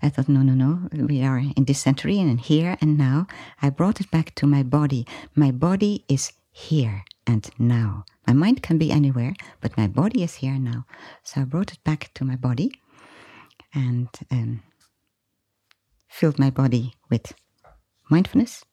[0.01, 3.28] I thought, no, no, no, we are in this century and here and now.
[3.62, 5.05] I brought it back to my body.
[5.36, 8.05] My body is here and now.
[8.26, 10.86] My mind can be anywhere, but my body is here now.
[11.24, 12.72] So I brought it back to my body
[13.74, 14.64] and um,
[16.07, 17.34] filled my body with
[18.10, 18.66] mindfulness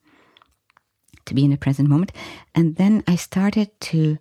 [1.25, 2.11] to be in the present moment.
[2.55, 4.17] And then I started to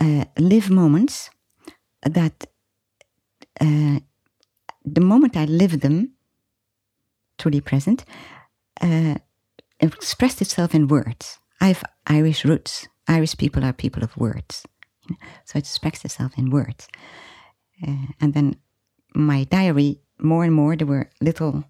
[0.00, 1.30] uh, live moments
[2.02, 2.46] that
[3.60, 4.00] uh,
[4.84, 6.12] the moment I live them,
[7.38, 8.04] truly present,
[8.80, 9.16] uh,
[9.80, 11.38] expressed itself in words.
[11.60, 12.88] I have Irish roots.
[13.08, 14.64] Irish people are people of words.
[15.44, 16.88] So it expressed itself in words.
[17.86, 18.56] Uh, and then
[19.14, 21.64] my diary, more and more, there were little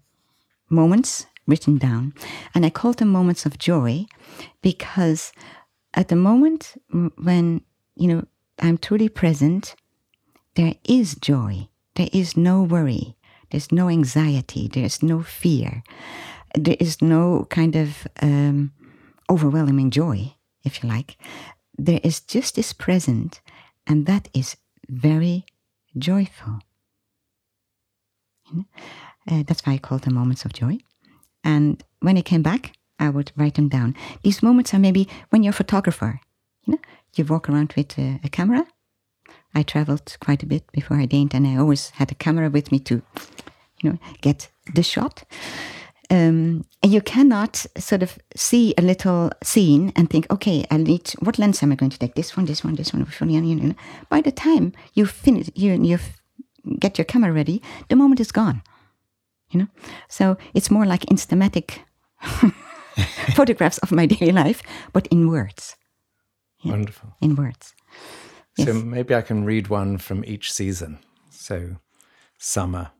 [0.69, 2.13] moments written down.
[2.53, 4.05] And I called them moments of joy
[4.61, 5.31] because
[5.93, 6.73] at the moment
[7.17, 7.61] when,
[7.95, 8.25] you know,
[8.59, 9.75] I'm truly present,
[10.55, 11.67] there is joy.
[11.95, 13.15] There is no worry.
[13.49, 14.67] There's no anxiety.
[14.67, 15.83] There's no fear.
[16.55, 18.71] There is no kind of um,
[19.29, 20.33] overwhelming joy,
[20.63, 21.17] if you like.
[21.77, 23.41] There is just this present,
[23.87, 24.57] and that is
[24.89, 25.45] very
[25.97, 26.59] joyful.
[29.29, 30.77] Uh, that's why I call them moments of joy.
[31.43, 33.95] And when I came back, I would write them down.
[34.23, 36.19] These moments are maybe when you're a photographer.
[36.65, 36.79] You know,
[37.15, 38.65] you walk around with a, a camera.
[39.55, 42.71] I traveled quite a bit before I didn't, and I always had a camera with
[42.71, 43.01] me to,
[43.81, 45.23] you know, get the shot.
[46.11, 51.09] Um, and you cannot sort of see a little scene and think, okay, I need
[51.19, 52.15] what lens am I going to take?
[52.15, 53.29] This one, this one, this one, this one.
[53.29, 53.75] You know,
[54.09, 55.97] by the time you finish, you you
[56.79, 58.61] get your camera ready, the moment is gone.
[59.49, 59.67] You know,
[60.09, 61.79] so it's more like instamatic
[63.35, 64.61] photographs of my daily life,
[64.93, 65.75] but in words.
[66.61, 67.15] Yeah, Wonderful.
[67.21, 67.73] In words.
[68.57, 68.83] So yes.
[68.83, 70.99] maybe I can read one from each season.
[71.29, 71.77] So,
[72.37, 72.91] summer.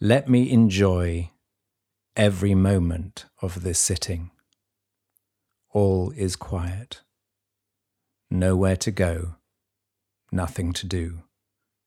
[0.00, 1.30] Let me enjoy
[2.16, 4.30] every moment of this sitting.
[5.72, 7.02] All is quiet.
[8.30, 9.36] Nowhere to go,
[10.32, 11.22] nothing to do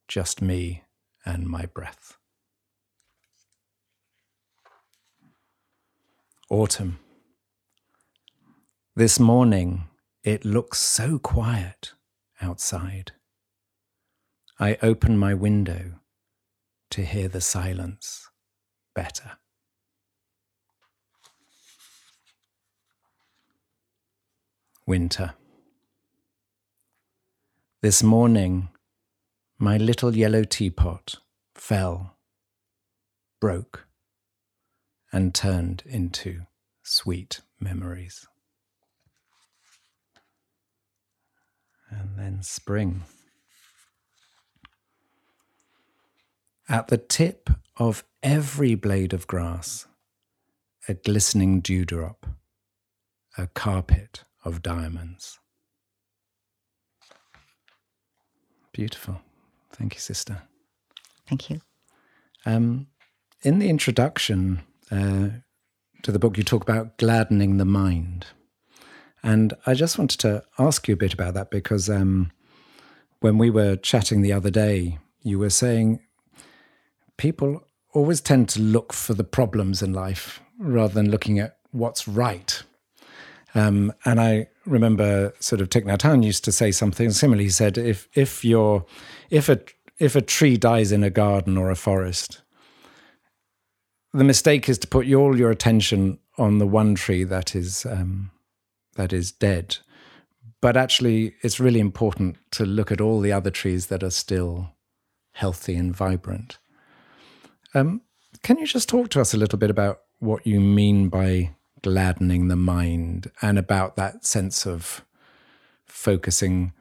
[0.07, 0.83] just me
[1.25, 2.17] and my breath.
[6.49, 6.99] Autumn.
[8.95, 9.83] This morning
[10.23, 11.93] it looks so quiet
[12.41, 13.11] outside.
[14.59, 15.99] I open my window
[16.89, 18.29] to hear the silence
[18.95, 19.37] better.
[24.85, 25.33] Winter.
[27.81, 28.69] This morning
[29.59, 31.15] my little yellow teapot
[31.55, 32.17] fell,
[33.39, 33.87] broke,
[35.11, 36.41] and turned into
[36.83, 38.27] sweet memories.
[41.89, 43.03] And then spring.
[46.69, 49.87] At the tip of every blade of grass,
[50.87, 52.25] a glistening dewdrop,
[53.37, 55.39] a carpet of diamonds.
[58.73, 59.21] Beautiful.
[59.71, 60.41] Thank you, sister.
[61.27, 61.61] Thank you.
[62.45, 62.87] Um,
[63.43, 64.61] in the introduction
[64.91, 65.29] uh,
[66.03, 68.27] to the book, you talk about gladdening the mind.
[69.27, 72.31] And I just wanted to ask you a bit about that because um,
[73.19, 75.99] when we were chatting the other day, you were saying
[77.17, 77.61] people
[77.93, 82.63] always tend to look for the problems in life rather than looking at what's right.
[83.53, 87.41] Um, and I remember sort of Thich Nhat Hanh used to say something similar.
[87.41, 88.85] He said, if if you're
[89.29, 89.59] if a
[89.99, 92.43] if a tree dies in a garden or a forest,
[94.13, 98.31] the mistake is to put all your attention on the one tree that is um,
[98.97, 99.77] that is dead.
[100.61, 104.71] But actually, it's really important to look at all the other trees that are still
[105.33, 106.57] healthy and vibrant.
[107.73, 108.01] Um,
[108.43, 112.47] can you just talk to us a little bit about what you mean by gladdening
[112.47, 115.05] the mind and about that sense of
[115.85, 116.73] focusing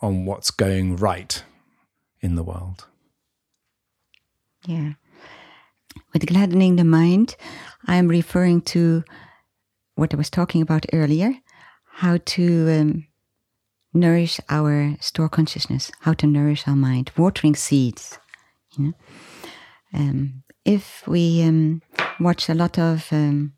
[0.00, 1.42] on what's going right
[2.20, 2.86] in the world.
[4.66, 4.92] Yeah.
[6.12, 7.36] With gladdening the mind,
[7.86, 9.04] I'm referring to
[9.94, 11.34] what I was talking about earlier
[11.94, 13.06] how to um,
[13.92, 18.18] nourish our store consciousness, how to nourish our mind, watering seeds.
[18.76, 18.92] You know?
[19.94, 21.82] Um, if we um,
[22.18, 23.52] watch a lot of um,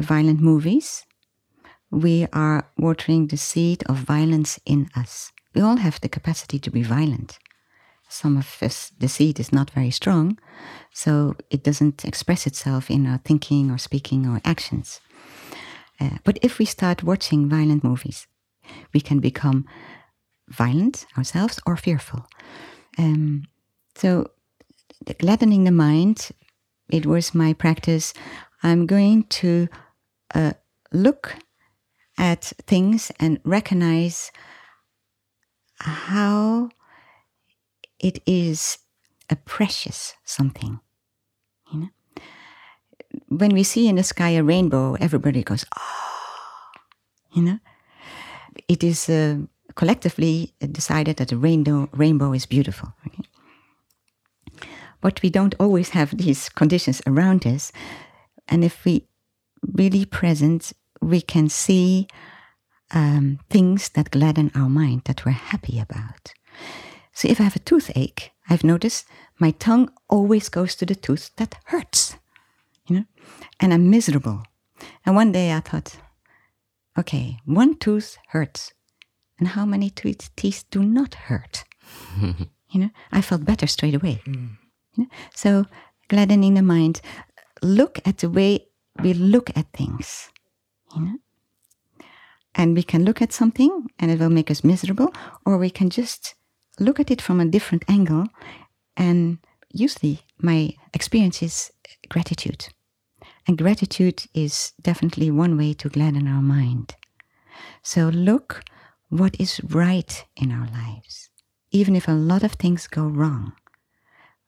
[0.00, 1.04] violent movies,
[1.90, 5.32] we are watering the seed of violence in us.
[5.54, 7.38] We all have the capacity to be violent.
[8.08, 10.38] Some of us, the seed is not very strong,
[10.92, 15.00] so it doesn't express itself in our thinking or speaking or actions.
[16.00, 18.26] Uh, but if we start watching violent movies,
[18.94, 19.66] we can become
[20.48, 22.26] violent ourselves or fearful.
[22.98, 23.44] Um,
[23.94, 24.30] so,
[25.18, 26.30] gladdening the mind,
[26.88, 28.14] it was my practice.
[28.62, 29.68] I'm going to
[30.34, 30.52] uh,
[30.92, 31.36] look
[32.18, 34.32] at things and recognize
[35.80, 36.70] how
[38.00, 38.78] it is
[39.30, 40.80] a precious something.
[43.28, 46.64] When we see in the sky a rainbow, everybody goes, oh,
[47.32, 47.58] you know?
[48.68, 49.36] It is uh,
[49.74, 52.92] collectively decided that the rainbow, rainbow is beautiful.
[55.00, 57.70] But we don't always have these conditions around us.
[58.48, 59.06] And if we
[59.74, 62.08] really present, we can see
[62.90, 66.32] um, things that gladden our mind, that we're happy about.
[67.12, 69.06] So if I have a toothache, I've noticed
[69.38, 72.16] my tongue always goes to the tooth that hurts,
[72.88, 73.04] you know,
[73.60, 74.42] and I'm miserable.
[75.04, 75.96] And one day I thought,
[76.98, 78.72] okay, one tooth hurts,
[79.38, 81.64] and how many teeth, teeth do not hurt?
[82.20, 84.22] you know, I felt better straight away.
[84.26, 84.56] Mm.
[84.94, 85.10] You know?
[85.34, 85.66] So
[86.08, 87.00] gladdening the mind,
[87.62, 88.66] look at the way
[89.02, 90.30] we look at things.
[90.94, 91.18] You know?
[92.54, 95.12] And we can look at something and it will make us miserable,
[95.46, 96.34] or we can just
[96.80, 98.26] look at it from a different angle.
[98.96, 99.38] And
[99.70, 101.70] usually, my experience is
[102.08, 102.68] gratitude.
[103.48, 106.94] And gratitude is definitely one way to gladden our mind.
[107.82, 108.62] So look
[109.08, 111.30] what is right in our lives.
[111.70, 113.54] Even if a lot of things go wrong,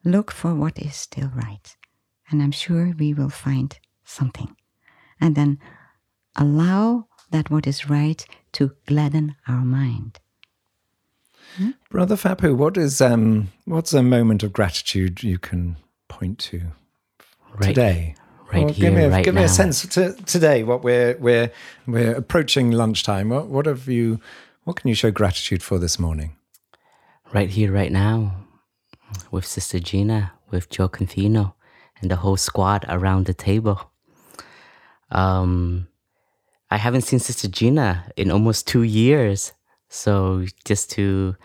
[0.04, 1.74] look for what is still right.
[2.30, 4.54] And I'm sure we will find something.
[5.18, 5.58] And then
[6.36, 10.20] allow that what is right to gladden our mind.
[11.56, 11.70] Hmm?
[11.88, 15.76] Brother Phap Huu, what is um, what's a moment of gratitude you can
[16.08, 16.72] point to
[17.54, 18.14] right, today?
[18.52, 19.40] Right well, here, give me a, right give now.
[19.40, 20.62] me a sense to, today.
[20.64, 21.50] What we're we're
[21.86, 23.28] we're approaching lunchtime.
[23.28, 24.20] What what have you?
[24.64, 26.36] What can you show gratitude for this morning?
[27.32, 28.46] Right here, right now,
[29.30, 31.54] with Sister Jina, with Jo Confino,
[32.00, 33.90] and the whole squad around the table.
[35.10, 35.88] Um,
[36.70, 39.52] I haven't seen Sister Jina in almost two years.
[39.88, 41.36] So just to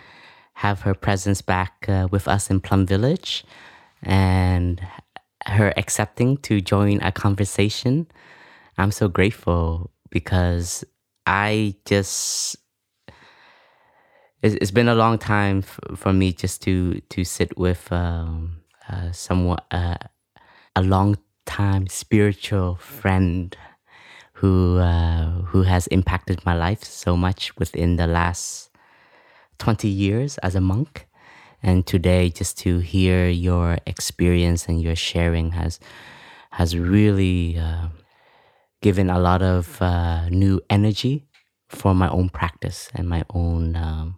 [0.54, 3.44] have her presence back uh, with us in Plum Village
[4.04, 4.80] and
[5.48, 8.08] her accepting to join a conversation,
[8.78, 10.84] I'm so grateful because
[11.26, 12.58] I just
[14.42, 18.58] it's been a long time for me just to to sit with um,
[18.90, 19.98] uh, someone uh,
[20.76, 23.58] a long time spiritual friend
[24.34, 28.70] who uh, who has impacted my life so much within the last
[29.58, 31.05] 20 years as a monk
[31.66, 35.80] and today just to hear your experience and your sharing has
[36.52, 37.88] has really uh,
[38.82, 41.26] given a lot of uh, new energy
[41.68, 44.18] for my own practice and my own um,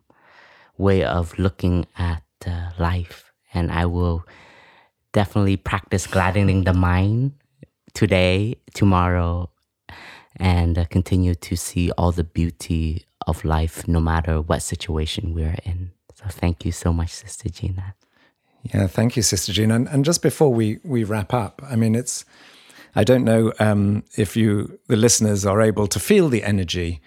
[0.77, 4.27] way of looking at uh, life and i will
[5.13, 7.31] definitely practice gladdening the mind
[7.93, 9.49] today tomorrow
[10.35, 15.57] and uh, continue to see all the beauty of life no matter what situation we're
[15.63, 15.91] in.
[16.27, 17.95] So thank you so much, Sister Jina.
[18.63, 19.75] Yeah, thank you, Sister Jina.
[19.75, 22.25] And, and just before we, we wrap up, I mean, it's,
[22.95, 27.01] I don't know um, if you, the listeners, are able to feel the energy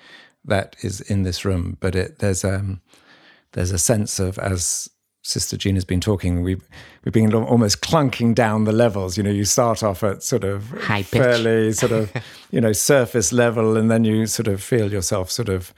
[0.45, 2.81] that is in this room, but it, there's, um,
[3.53, 4.89] there's a sense of, as
[5.23, 6.67] Sister Jina's been talking, we've
[7.05, 9.19] we've been almost clunking down the levels.
[9.19, 12.11] You know, you start off at sort of High fairly sort of
[12.51, 15.75] you know surface level, and then you sort of feel yourself sort of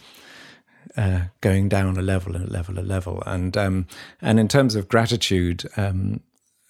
[0.97, 3.23] uh, going down a level, a level, a level.
[3.27, 3.87] And um,
[4.21, 6.21] and in terms of gratitude, um,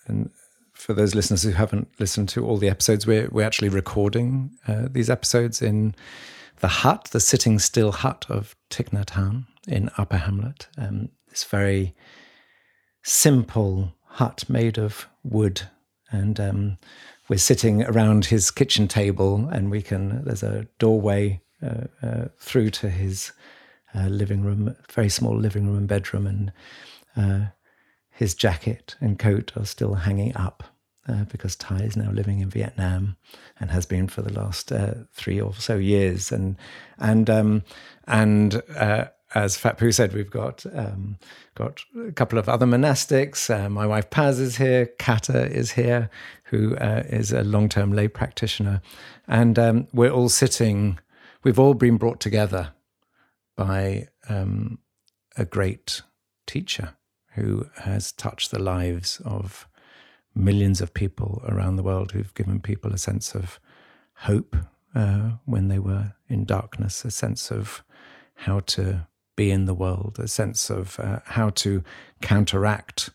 [0.06, 0.30] and
[0.72, 4.88] for those listeners who haven't listened to all the episodes, we're we're actually recording uh,
[4.90, 5.94] these episodes in
[6.60, 10.68] the hut, the sitting still hut of Nhat Hanh in Upper Hamlet.
[10.78, 11.94] Um, it's very
[13.02, 15.62] simple hut made of wood,
[16.10, 16.78] and um,
[17.28, 20.24] we're sitting around his kitchen table, and we can.
[20.24, 23.32] There's a doorway uh, uh, through to his
[23.94, 26.52] uh, living room, very small living room and bedroom, and
[27.16, 27.46] uh,
[28.10, 30.64] his jacket and coat are still hanging up.
[31.08, 33.16] Uh, because Thay is now living in Vietnam
[33.58, 36.56] and has been for the last uh, three or so years, and
[36.96, 37.64] and um,
[38.06, 38.62] and
[39.34, 41.18] as Phap Huu said, we've got um,
[41.54, 43.50] got a couple of other monastics.
[43.50, 44.86] Uh, my wife Paz is here.
[44.98, 46.10] Kata is here,
[46.44, 48.80] who uh, is a long term lay practitioner,
[49.26, 50.98] and um, we're all sitting
[51.42, 52.72] we've all been brought together
[53.56, 54.78] by um,
[55.36, 56.02] a great
[56.46, 56.96] teacher
[57.34, 59.66] who has touched the lives of
[60.34, 63.58] millions of people around the world, who've given people a sense of
[64.14, 64.56] hope
[64.94, 67.82] uh, when they were in darkness, a sense of
[68.34, 69.06] how to
[69.36, 71.82] be in the world, a sense of uh, how to
[72.20, 73.10] counteract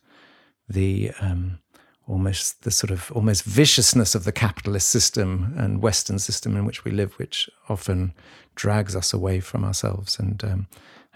[0.67, 1.59] the um,
[2.07, 6.85] almost the sort of almost viciousness of the capitalist system and Western system in which
[6.85, 8.13] we live, which often
[8.55, 10.17] drags us away from ourselves.
[10.17, 10.67] And um,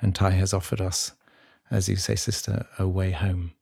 [0.01, 1.13] and Thay has offered us,
[1.69, 3.53] as you say, sister, a way home,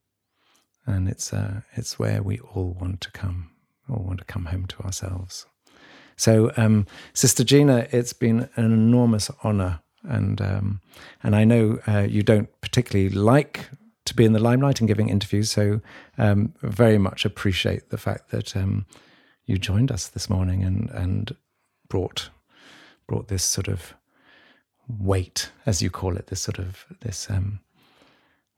[0.86, 3.50] and it's uh, it's where we all want to come,
[3.88, 5.46] all want to come home to ourselves.
[6.16, 10.80] So, um, Sister Jina, it's been an enormous honour, and um,
[11.22, 13.70] and I know uh, you don't particularly like
[14.10, 15.50] to be in the limelight and giving interviews.
[15.50, 15.80] So,
[16.18, 18.84] um, very much appreciate the fact that um,
[19.46, 21.34] you joined us this morning and and
[21.88, 22.30] brought
[23.06, 23.94] brought this sort of
[24.88, 27.60] weight, as you call it, this sort of this um,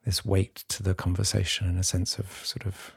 [0.05, 2.93] this weight to the conversation and a sense of sort of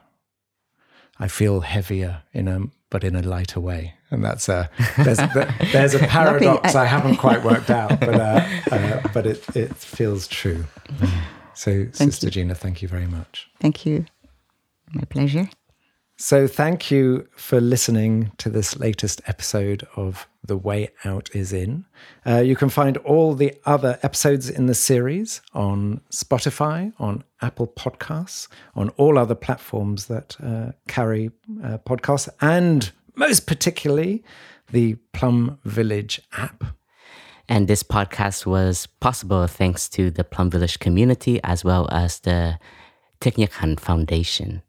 [1.20, 5.18] I feel heavier in a but in a lighter way, and that's a there's,
[5.74, 10.28] there's a paradox I haven't quite worked out, but uh, uh, but it it feels
[10.30, 10.66] true.
[11.56, 12.32] So, thank Sister you.
[12.32, 13.50] Jina, thank you very much.
[13.60, 14.06] Thank you.
[14.94, 15.50] My pleasure.
[16.18, 21.86] So, thank you for listening to this latest episode of The Way Out Is In.
[22.26, 27.68] Uh, you can find all the other episodes in the series on Spotify, on Apple
[27.68, 31.32] Podcasts, on all other platforms that uh, carry
[31.64, 34.24] uh, podcasts, and most particularly
[34.72, 36.64] the Plum Village app.
[37.48, 42.58] And this podcast was possible thanks to the Plum Village community as well as the
[43.22, 44.62] Hanh Foundation.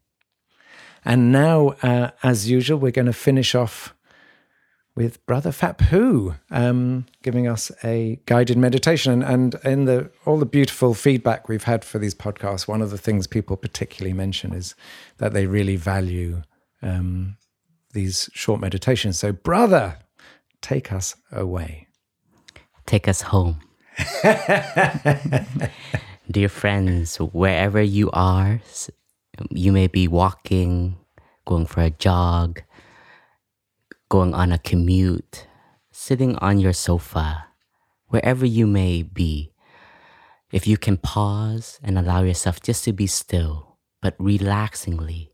[1.03, 3.93] And now, uh, as usual, we're going to finish off
[4.95, 9.21] with Brother Phap Huu um, giving us a guided meditation.
[9.21, 12.89] And, and in the all the beautiful feedback we've had for these podcasts, one of
[12.89, 14.75] the things people particularly mention is
[15.17, 16.41] that they really value
[16.81, 17.37] um,
[17.93, 19.19] these short meditations.
[19.19, 19.99] So, Brother,
[20.61, 21.86] take us away.
[22.87, 23.59] Take us home.
[26.31, 28.61] Dear friends, wherever you are,
[29.51, 30.95] you may be walking,
[31.45, 32.61] going for a jog,
[34.07, 35.47] going on a commute,
[35.91, 37.47] sitting on your sofa,
[38.07, 39.51] wherever you may be.
[40.53, 45.33] If you can pause and allow yourself just to be still, but relaxingly,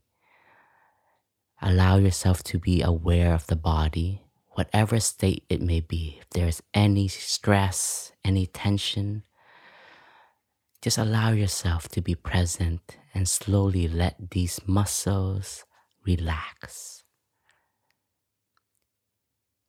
[1.62, 4.23] allow yourself to be aware of the body,
[4.54, 6.18] whatever state it may be.
[6.20, 9.22] If there's any stress, any tension,
[10.80, 15.64] just allow yourself to be present and slowly let these muscles
[16.06, 17.04] relax.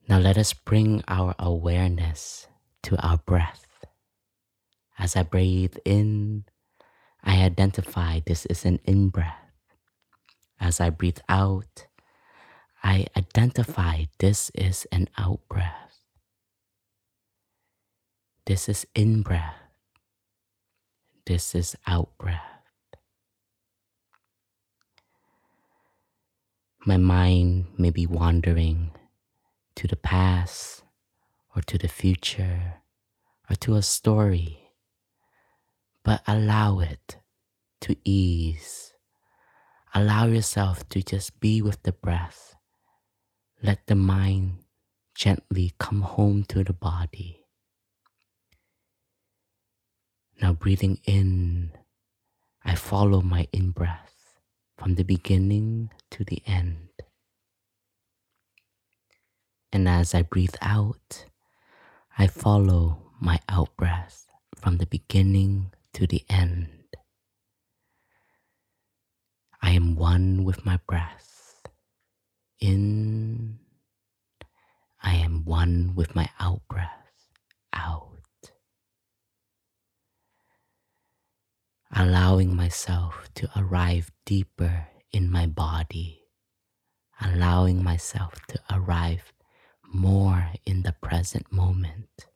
[0.08, 2.46] Now let us bring our awareness
[2.84, 3.66] to our breath.
[4.98, 6.44] As I breathe in,
[7.24, 9.50] I identify this is an in breath.
[10.60, 11.86] As I breathe out,
[12.86, 15.98] I identify this is an out breath.
[18.44, 19.56] This is in breath.
[21.26, 22.62] This is out breath.
[26.86, 28.92] My mind may be wandering
[29.74, 30.84] to the past
[31.56, 32.74] or to the future
[33.50, 34.70] or to a story,
[36.04, 37.16] but allow it
[37.80, 38.92] to ease.
[39.92, 42.55] Allow yourself to just be with the breath.
[43.62, 44.64] Let the mind
[45.14, 47.42] gently come home to the body.
[50.42, 51.72] Now, breathing in,
[52.62, 54.38] I follow my in breath
[54.76, 56.88] from the beginning to the end.
[59.72, 61.24] And as I breathe out,
[62.18, 66.68] I follow my out breath from the beginning to the end.
[69.62, 71.35] I am one with my breath.
[72.60, 73.58] In,
[75.02, 76.90] I am one with my out breath.
[77.72, 78.16] Out.
[81.96, 86.22] allowing myself to arrive deeper in my body,
[87.20, 89.32] allowing myself to arrive
[89.82, 92.26] more in the present moment.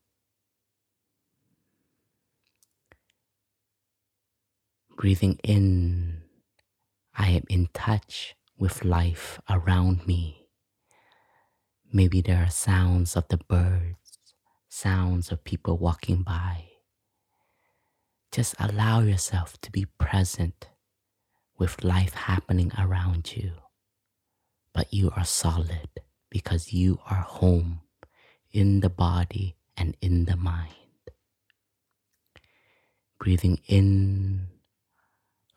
[4.97, 6.23] Breathing in,
[7.15, 10.47] I am in touch with life around me.
[11.93, 13.97] Maybe there are sounds of the birds,
[14.69, 16.71] sounds of people walking by
[18.33, 20.69] just allow yourself to be present
[21.59, 23.53] with life happening around you.
[24.73, 25.89] But you are solid
[26.31, 27.81] because you are home
[28.53, 30.75] in the body and in the mind.
[33.19, 34.47] Breathing in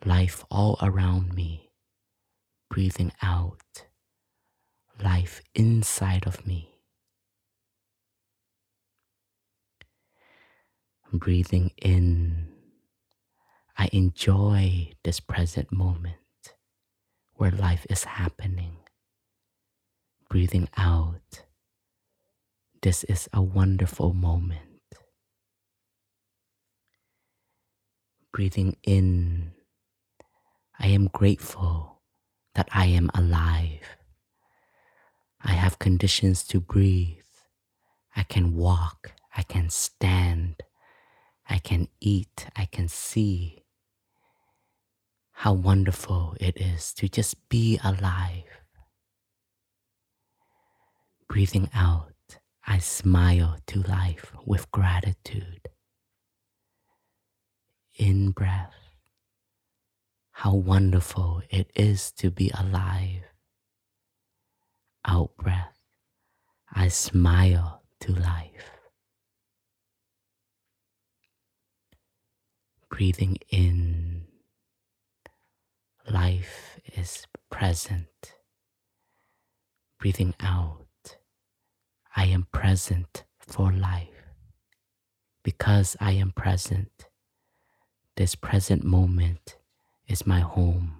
[0.03, 1.69] life all around me.
[2.73, 3.85] Breathing out
[4.99, 6.71] life inside of me.
[11.13, 12.47] Breathing in,
[13.77, 16.15] I enjoy this present moment
[17.35, 18.77] where life is happening.
[20.27, 21.43] Breathing out,
[22.81, 24.97] this is a wonderful moment.
[28.31, 29.51] Breathing in,
[30.79, 31.92] I am grateful
[32.55, 33.97] that I am alive.
[35.43, 37.19] I have conditions to breathe.
[38.15, 39.11] I can walk.
[39.35, 40.63] I can stand.
[41.49, 42.47] I can eat.
[42.55, 43.63] I can see.
[45.31, 48.43] How wonderful it is to just be alive.
[51.27, 52.13] Breathing out,
[52.65, 55.67] I smile to life with gratitude.
[57.97, 58.82] In breath,
[60.35, 63.21] how wonderful it is to be alive.
[65.05, 65.77] Out breath,
[66.73, 68.71] I smile to life.
[72.89, 74.23] Breathing in,
[76.09, 78.33] life is present.
[79.99, 81.17] Breathing out,
[82.15, 84.09] I am present for life.
[85.43, 87.07] Because I am present,
[88.15, 89.57] this present moment
[90.07, 90.97] is my home.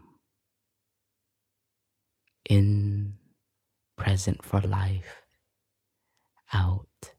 [2.49, 3.15] In,
[3.97, 5.21] present for life.
[6.53, 7.13] Out,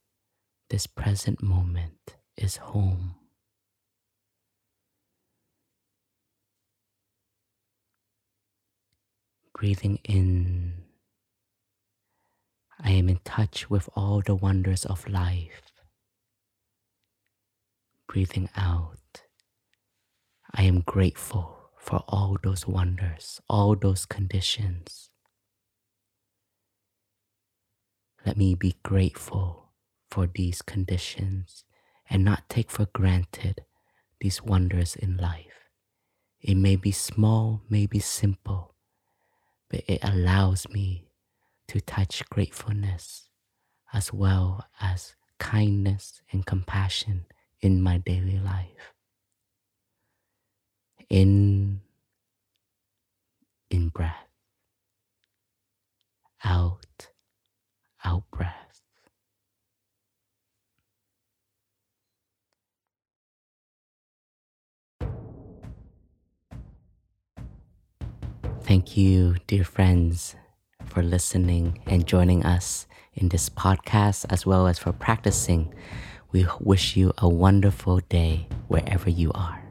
[0.71, 3.17] this present moment is home.
[9.59, 10.75] Breathing in,
[12.79, 15.73] I am in touch with all the wonders of life.
[18.09, 19.23] Breathing out,
[20.53, 25.11] I am grateful for all those wonders, all those conditions.
[28.25, 29.69] Let me be grateful
[30.11, 31.65] for these conditions
[32.09, 33.65] and not take for granted
[34.19, 35.69] these wonders in life.
[36.41, 38.75] It may be small, may be simple,
[39.69, 41.11] but it allows me
[41.69, 43.29] to touch gratefulness
[43.93, 47.27] as well as kindness and compassion
[47.61, 48.94] in my daily life
[51.11, 51.81] in
[53.71, 54.29] in breath
[56.45, 57.09] out
[58.05, 58.83] out breath
[68.63, 70.35] Thank you, dear friends,
[70.87, 75.73] for listening and joining us in this podcast as well as for practicing.
[76.33, 79.64] We wish you a wonderful day wherever you are.